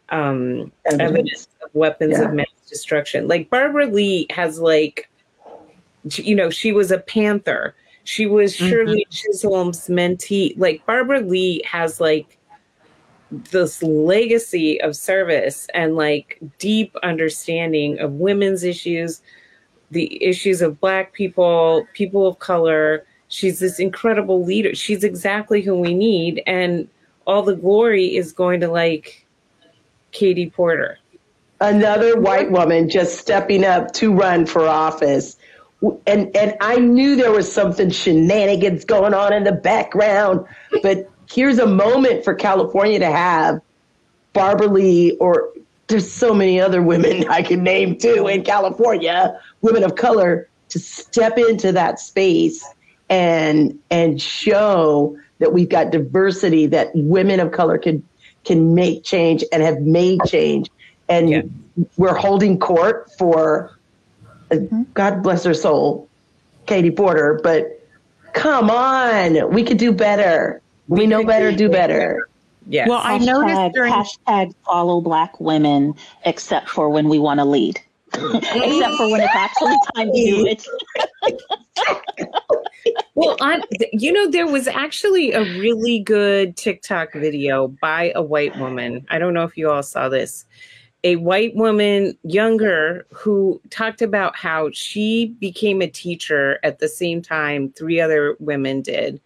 [0.09, 1.01] um, evidence.
[1.01, 2.25] evidence of weapons yeah.
[2.25, 3.27] of mass destruction.
[3.27, 5.09] Like Barbara Lee has like,
[6.11, 7.73] you know, she was a Panther.
[8.03, 8.69] She was mm-hmm.
[8.69, 10.53] Shirley Chisholm's mentee.
[10.57, 12.37] Like Barbara Lee has like
[13.31, 19.21] this legacy of service and like deep understanding of women's issues,
[19.91, 24.73] the issues of black people, people of color, She's this incredible leader.
[24.75, 26.41] She's exactly who we need.
[26.47, 26.87] And
[27.25, 29.25] all the glory is going to like
[30.11, 30.97] Katie Porter.
[31.59, 35.37] Another white woman just stepping up to run for office.
[36.05, 40.45] And and I knew there was something shenanigans going on in the background,
[40.81, 43.59] but here's a moment for California to have
[44.33, 45.51] Barbara Lee or
[45.87, 50.79] there's so many other women I can name too in California, women of color, to
[50.79, 52.63] step into that space
[53.09, 58.03] and and show that we've got diversity that women of color can
[58.43, 60.69] can make change and have made change
[61.09, 61.41] and yeah.
[61.97, 63.77] we're holding court for
[64.49, 64.83] mm-hmm.
[64.93, 66.07] god bless her soul
[66.65, 67.85] katie porter but
[68.33, 72.27] come on we could do better we, we know better do better
[72.67, 75.93] yeah well i noticed during hashtag follow black women
[76.25, 77.79] except for when we want to lead
[78.13, 80.65] except for when it's actually time to do it.
[83.15, 83.61] well, on,
[83.93, 89.05] you know, there was actually a really good TikTok video by a white woman.
[89.09, 90.45] I don't know if you all saw this.
[91.03, 97.21] A white woman, younger, who talked about how she became a teacher at the same
[97.21, 99.21] time three other women did,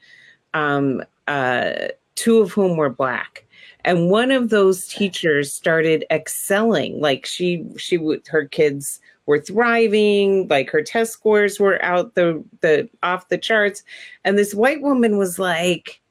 [0.54, 1.74] um, uh,
[2.16, 3.46] two of whom were black
[3.84, 9.00] and one of those teachers started excelling like she she would her kids
[9.32, 13.82] were thriving like her test scores were out the the off the charts.
[14.26, 16.02] And this white woman was like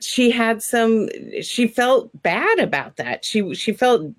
[0.00, 1.08] she had some
[1.40, 3.24] she felt bad about that.
[3.24, 4.10] She she felt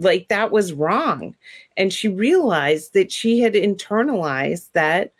[0.00, 1.36] like that was wrong.
[1.76, 5.12] And she realized that she had internalized that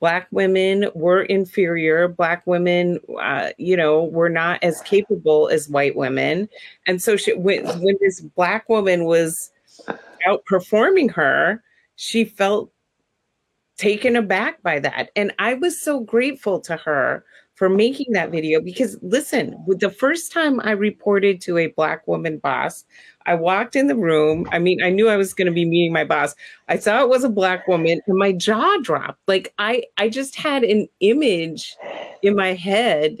[0.00, 5.94] black women were inferior black women uh, you know were not as capable as white
[5.94, 6.48] women.
[6.86, 9.50] And so she, when, when this black woman was
[10.26, 11.62] outperforming her
[11.96, 12.70] she felt
[13.76, 18.60] taken aback by that and i was so grateful to her for making that video
[18.60, 22.84] because listen, the first time I reported to a black woman boss,
[23.26, 24.48] I walked in the room.
[24.50, 26.34] I mean, I knew I was going to be meeting my boss.
[26.68, 29.20] I saw it was a black woman and my jaw dropped.
[29.28, 31.76] Like I I just had an image
[32.22, 33.18] in my head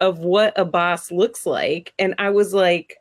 [0.00, 2.98] of what a boss looks like and I was like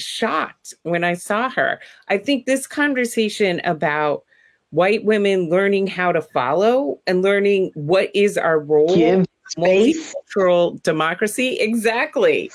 [0.00, 1.80] shocked when I saw her.
[2.08, 4.24] I think this conversation about
[4.70, 10.14] white women learning how to follow and learning what is our role Give space.
[10.14, 11.56] multicultural democracy.
[11.60, 12.50] Exactly.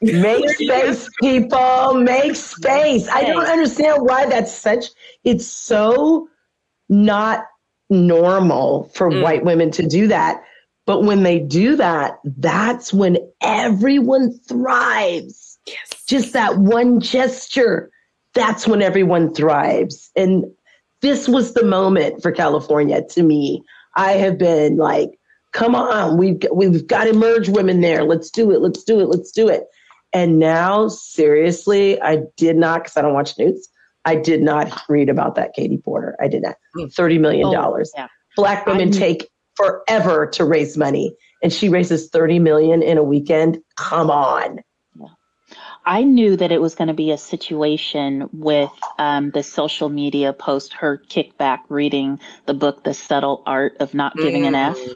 [0.00, 1.94] Make space, people.
[1.94, 3.08] Make space.
[3.08, 4.86] I don't understand why that's such.
[5.24, 6.28] It's so
[6.88, 7.44] not
[7.90, 9.22] normal for mm.
[9.22, 10.42] white women to do that.
[10.86, 15.47] But when they do that, that's when everyone thrives.
[16.08, 17.90] Just that one gesture.
[18.34, 20.10] That's when everyone thrives.
[20.16, 20.44] And
[21.02, 23.62] this was the moment for California to me.
[23.94, 25.10] I have been like,
[25.52, 28.04] come on, we've we've got to merge women there.
[28.04, 28.60] Let's do it.
[28.60, 29.06] Let's do it.
[29.08, 29.64] Let's do it.
[30.12, 33.68] And now, seriously, I did not because I don't watch news.
[34.04, 36.16] I did not read about that Katie Porter.
[36.20, 36.56] I did not.
[36.74, 36.86] Hmm.
[36.86, 37.92] Thirty million dollars.
[37.96, 38.08] Oh, yeah.
[38.36, 43.58] Black women take forever to raise money, and she raises thirty million in a weekend.
[43.76, 44.60] Come on.
[45.88, 50.34] I knew that it was going to be a situation with um, the social media
[50.34, 54.48] post, her kickback reading the book, The Subtle Art of Not Giving mm.
[54.48, 54.76] an F.
[54.76, 54.94] Mm.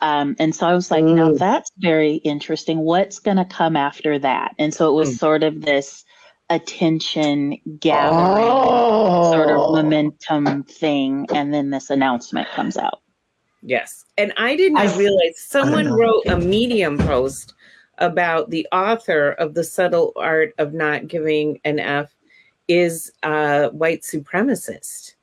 [0.00, 1.14] Um, and so I was like, mm.
[1.14, 2.78] now that's very interesting.
[2.78, 4.54] What's going to come after that?
[4.58, 5.18] And so it was mm.
[5.18, 6.06] sort of this
[6.48, 9.30] attention gathering oh.
[9.30, 11.26] sort of momentum thing.
[11.34, 13.02] And then this announcement comes out.
[13.60, 14.06] Yes.
[14.16, 17.52] And I didn't I, realize someone wrote a Medium post
[18.02, 22.14] about the author of the subtle art of not giving an F
[22.68, 25.14] is a white supremacist.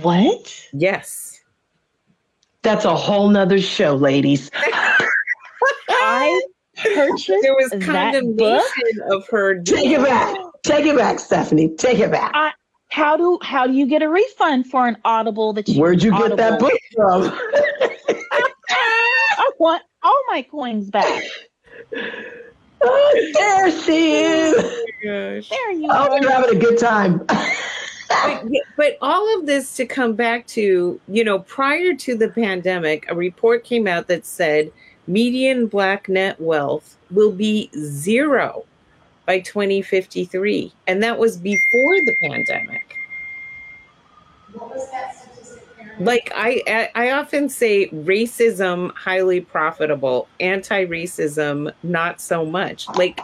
[0.00, 0.68] What?
[0.72, 1.42] Yes.
[2.62, 4.50] That's a whole nother show, ladies.
[5.88, 6.42] I
[6.76, 7.86] purchased There was that book.
[7.86, 9.60] condemnation of her.
[9.62, 10.36] Take it back.
[10.62, 11.68] Take it back, Stephanie.
[11.76, 12.32] Take it back.
[12.34, 12.52] I,
[12.88, 16.10] how do how do you get a refund for an Audible that you Where'd you
[16.12, 17.22] get that book from?
[18.70, 21.22] I want all my coins back.
[22.82, 24.54] oh, there she is.
[24.58, 25.40] Oh there
[25.72, 26.16] you Oh, go.
[26.20, 27.18] you're having a good time.
[27.26, 28.44] but,
[28.76, 33.14] but all of this to come back to, you know, prior to the pandemic, a
[33.14, 34.72] report came out that said
[35.06, 38.64] median black net wealth will be zero
[39.26, 40.72] by 2053.
[40.86, 42.96] And that was before the pandemic.
[46.00, 52.88] Like I, I often say racism highly profitable, anti-racism not so much.
[52.96, 53.20] Like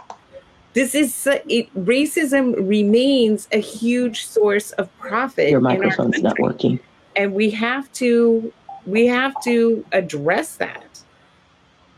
[0.73, 6.79] this is it, racism remains a huge source of profit Your microphone's not working.
[7.15, 8.53] and we have to
[8.85, 10.83] we have to address that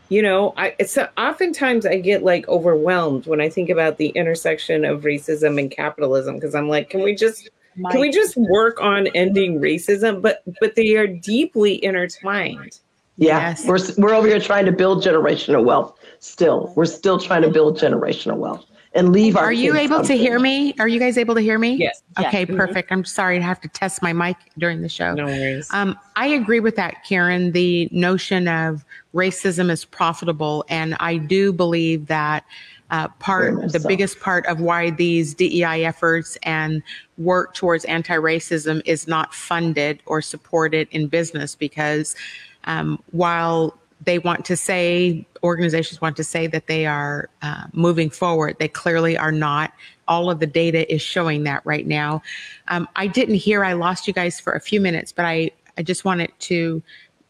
[0.08, 4.86] you know i it's oftentimes i get like overwhelmed when i think about the intersection
[4.86, 7.50] of racism and capitalism because i'm like can we just
[7.80, 12.78] My- can we just work on ending racism but but they are deeply intertwined
[13.16, 13.66] Yeah, Yes.
[13.66, 15.94] we're we're over here trying to build generational wealth.
[16.20, 18.64] Still, we're still trying to build generational wealth
[18.94, 19.44] and leave our.
[19.44, 20.74] Are you kids able to hear me?
[20.78, 21.74] Are you guys able to hear me?
[21.74, 22.02] Yes.
[22.18, 22.56] Okay, Yeah.
[22.56, 22.90] perfect.
[22.90, 25.14] I'm sorry to have to test my mic during the show.
[25.14, 27.52] no worries Um, I agree with that, Karen.
[27.52, 28.84] The notion of
[29.14, 32.44] racism is profitable, and I do believe that
[32.90, 33.88] uh, part the so.
[33.88, 36.82] biggest part of why these DEI efforts and
[37.18, 42.16] work towards anti-racism is not funded or supported in business, because
[42.64, 48.10] um, while they want to say organizations want to say that they are uh, moving
[48.10, 49.72] forward they clearly are not.
[50.08, 52.22] All of the data is showing that right now.
[52.68, 55.82] Um, i didn't hear i lost you guys for a few minutes but i, I
[55.82, 56.82] just wanted to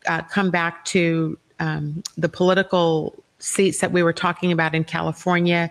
[0.07, 5.71] uh, come back to um, the political seats that we were talking about in california.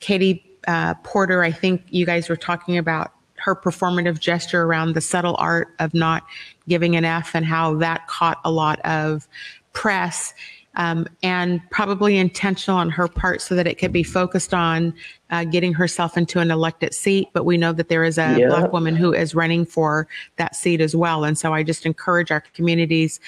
[0.00, 3.12] Katie uh, porter i think you guys were talking about
[3.42, 6.24] her performative gesture around the subtle art of not
[6.68, 9.26] giving an F and how that caught a lot of
[9.72, 10.32] press
[10.74, 14.94] um, and probably intentional on her part so that it could be focused on
[15.30, 17.28] uh, getting herself into an elected seat.
[17.32, 18.48] But we know that there is a Yeah.
[18.48, 21.24] black woman who is running for that seat as well.
[21.24, 23.20] And so I just encourage our communities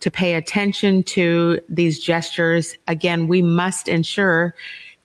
[0.00, 2.76] to pay attention to these gestures.
[2.86, 4.54] Again, we must ensure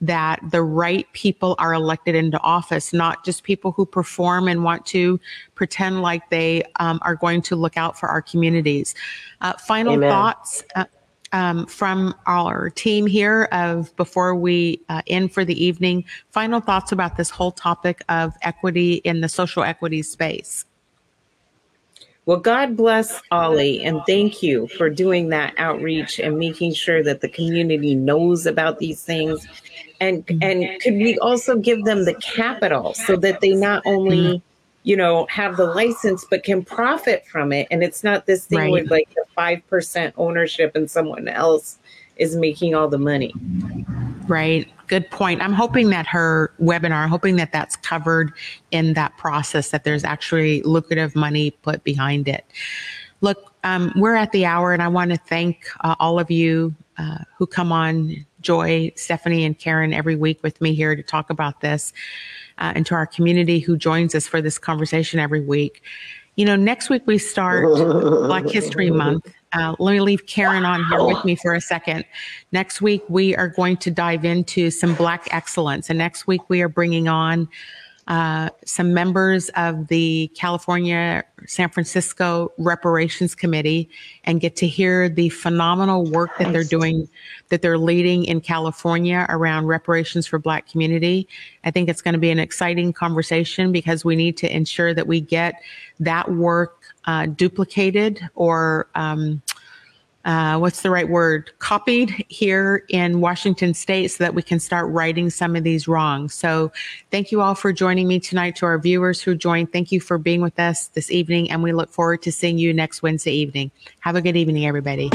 [0.00, 4.84] that the right people are elected into office, not just people who perform and want
[4.86, 5.18] to
[5.54, 8.94] pretend like they um, are going to look out for our communities.
[9.40, 10.10] Uh, final Amen.
[10.10, 10.62] thoughts.
[10.74, 10.84] Uh,
[11.34, 16.92] um, from our team here of before we uh, end for the evening, final thoughts
[16.92, 20.64] about this whole topic of equity in the social equity space.
[22.24, 27.20] Well, God bless Ollie, and thank you for doing that outreach and making sure that
[27.20, 29.46] the community knows about these things.
[30.00, 34.40] And and could we also give them the capital so that they not only,
[34.84, 37.66] you know, have the license but can profit from it?
[37.70, 38.72] And it's not this thing Right.
[38.72, 41.78] with like the five percent ownership and someone else
[42.16, 43.34] is making all the money.
[44.28, 44.70] Right.
[44.86, 45.42] Good point.
[45.42, 48.32] I'm hoping that her webinar, I'm hoping that that's covered
[48.70, 52.44] in that process, that there's actually lucrative money put behind it.
[53.20, 56.74] Look, um, we're at the hour, and I want to thank uh, all of you
[56.98, 61.30] uh, who come on, Joy, Stephanie, and Karen, every week with me here to talk
[61.30, 61.92] about this,
[62.58, 65.82] uh, and to our community who joins us for this conversation every week.
[66.36, 69.32] You know, next week we start Black History Month.
[69.52, 72.04] Uh, let me leave Karen on here with me for a second.
[72.50, 75.90] Next week, we are going to dive into some Black excellence.
[75.90, 77.48] And next week, we are bringing on
[78.06, 83.88] uh, some members of the California San Francisco Reparations Committee
[84.24, 87.08] and get to hear the phenomenal work that they're doing,
[87.48, 91.28] that they're leading in California around reparations for Black community.
[91.64, 95.06] I think it's going to be an exciting conversation because we need to ensure that
[95.06, 95.62] we get
[96.00, 99.42] that work uh, duplicated or um,
[100.24, 101.50] uh, what's the right word?
[101.58, 106.34] Copied here in Washington State so that we can start righting some of these wrongs.
[106.34, 106.72] So,
[107.10, 108.56] thank you all for joining me tonight.
[108.56, 111.72] To our viewers who joined, thank you for being with us this evening, and we
[111.72, 113.70] look forward to seeing you next Wednesday evening.
[114.00, 115.10] Have a good evening, everybody.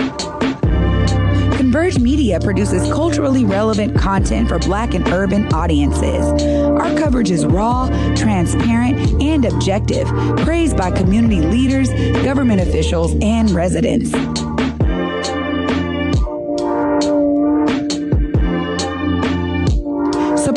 [1.59, 6.25] Converge Media produces culturally relevant content for Black and urban audiences.
[6.43, 10.07] Our coverage is raw, transparent, and objective,
[10.37, 11.89] praised by community leaders,
[12.23, 14.11] government officials, and residents.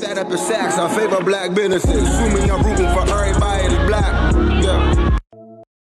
[0.00, 0.78] That up the sacks.
[0.78, 2.08] I favor black businesses.
[2.08, 4.35] Assuming I'm rooting for everybody black.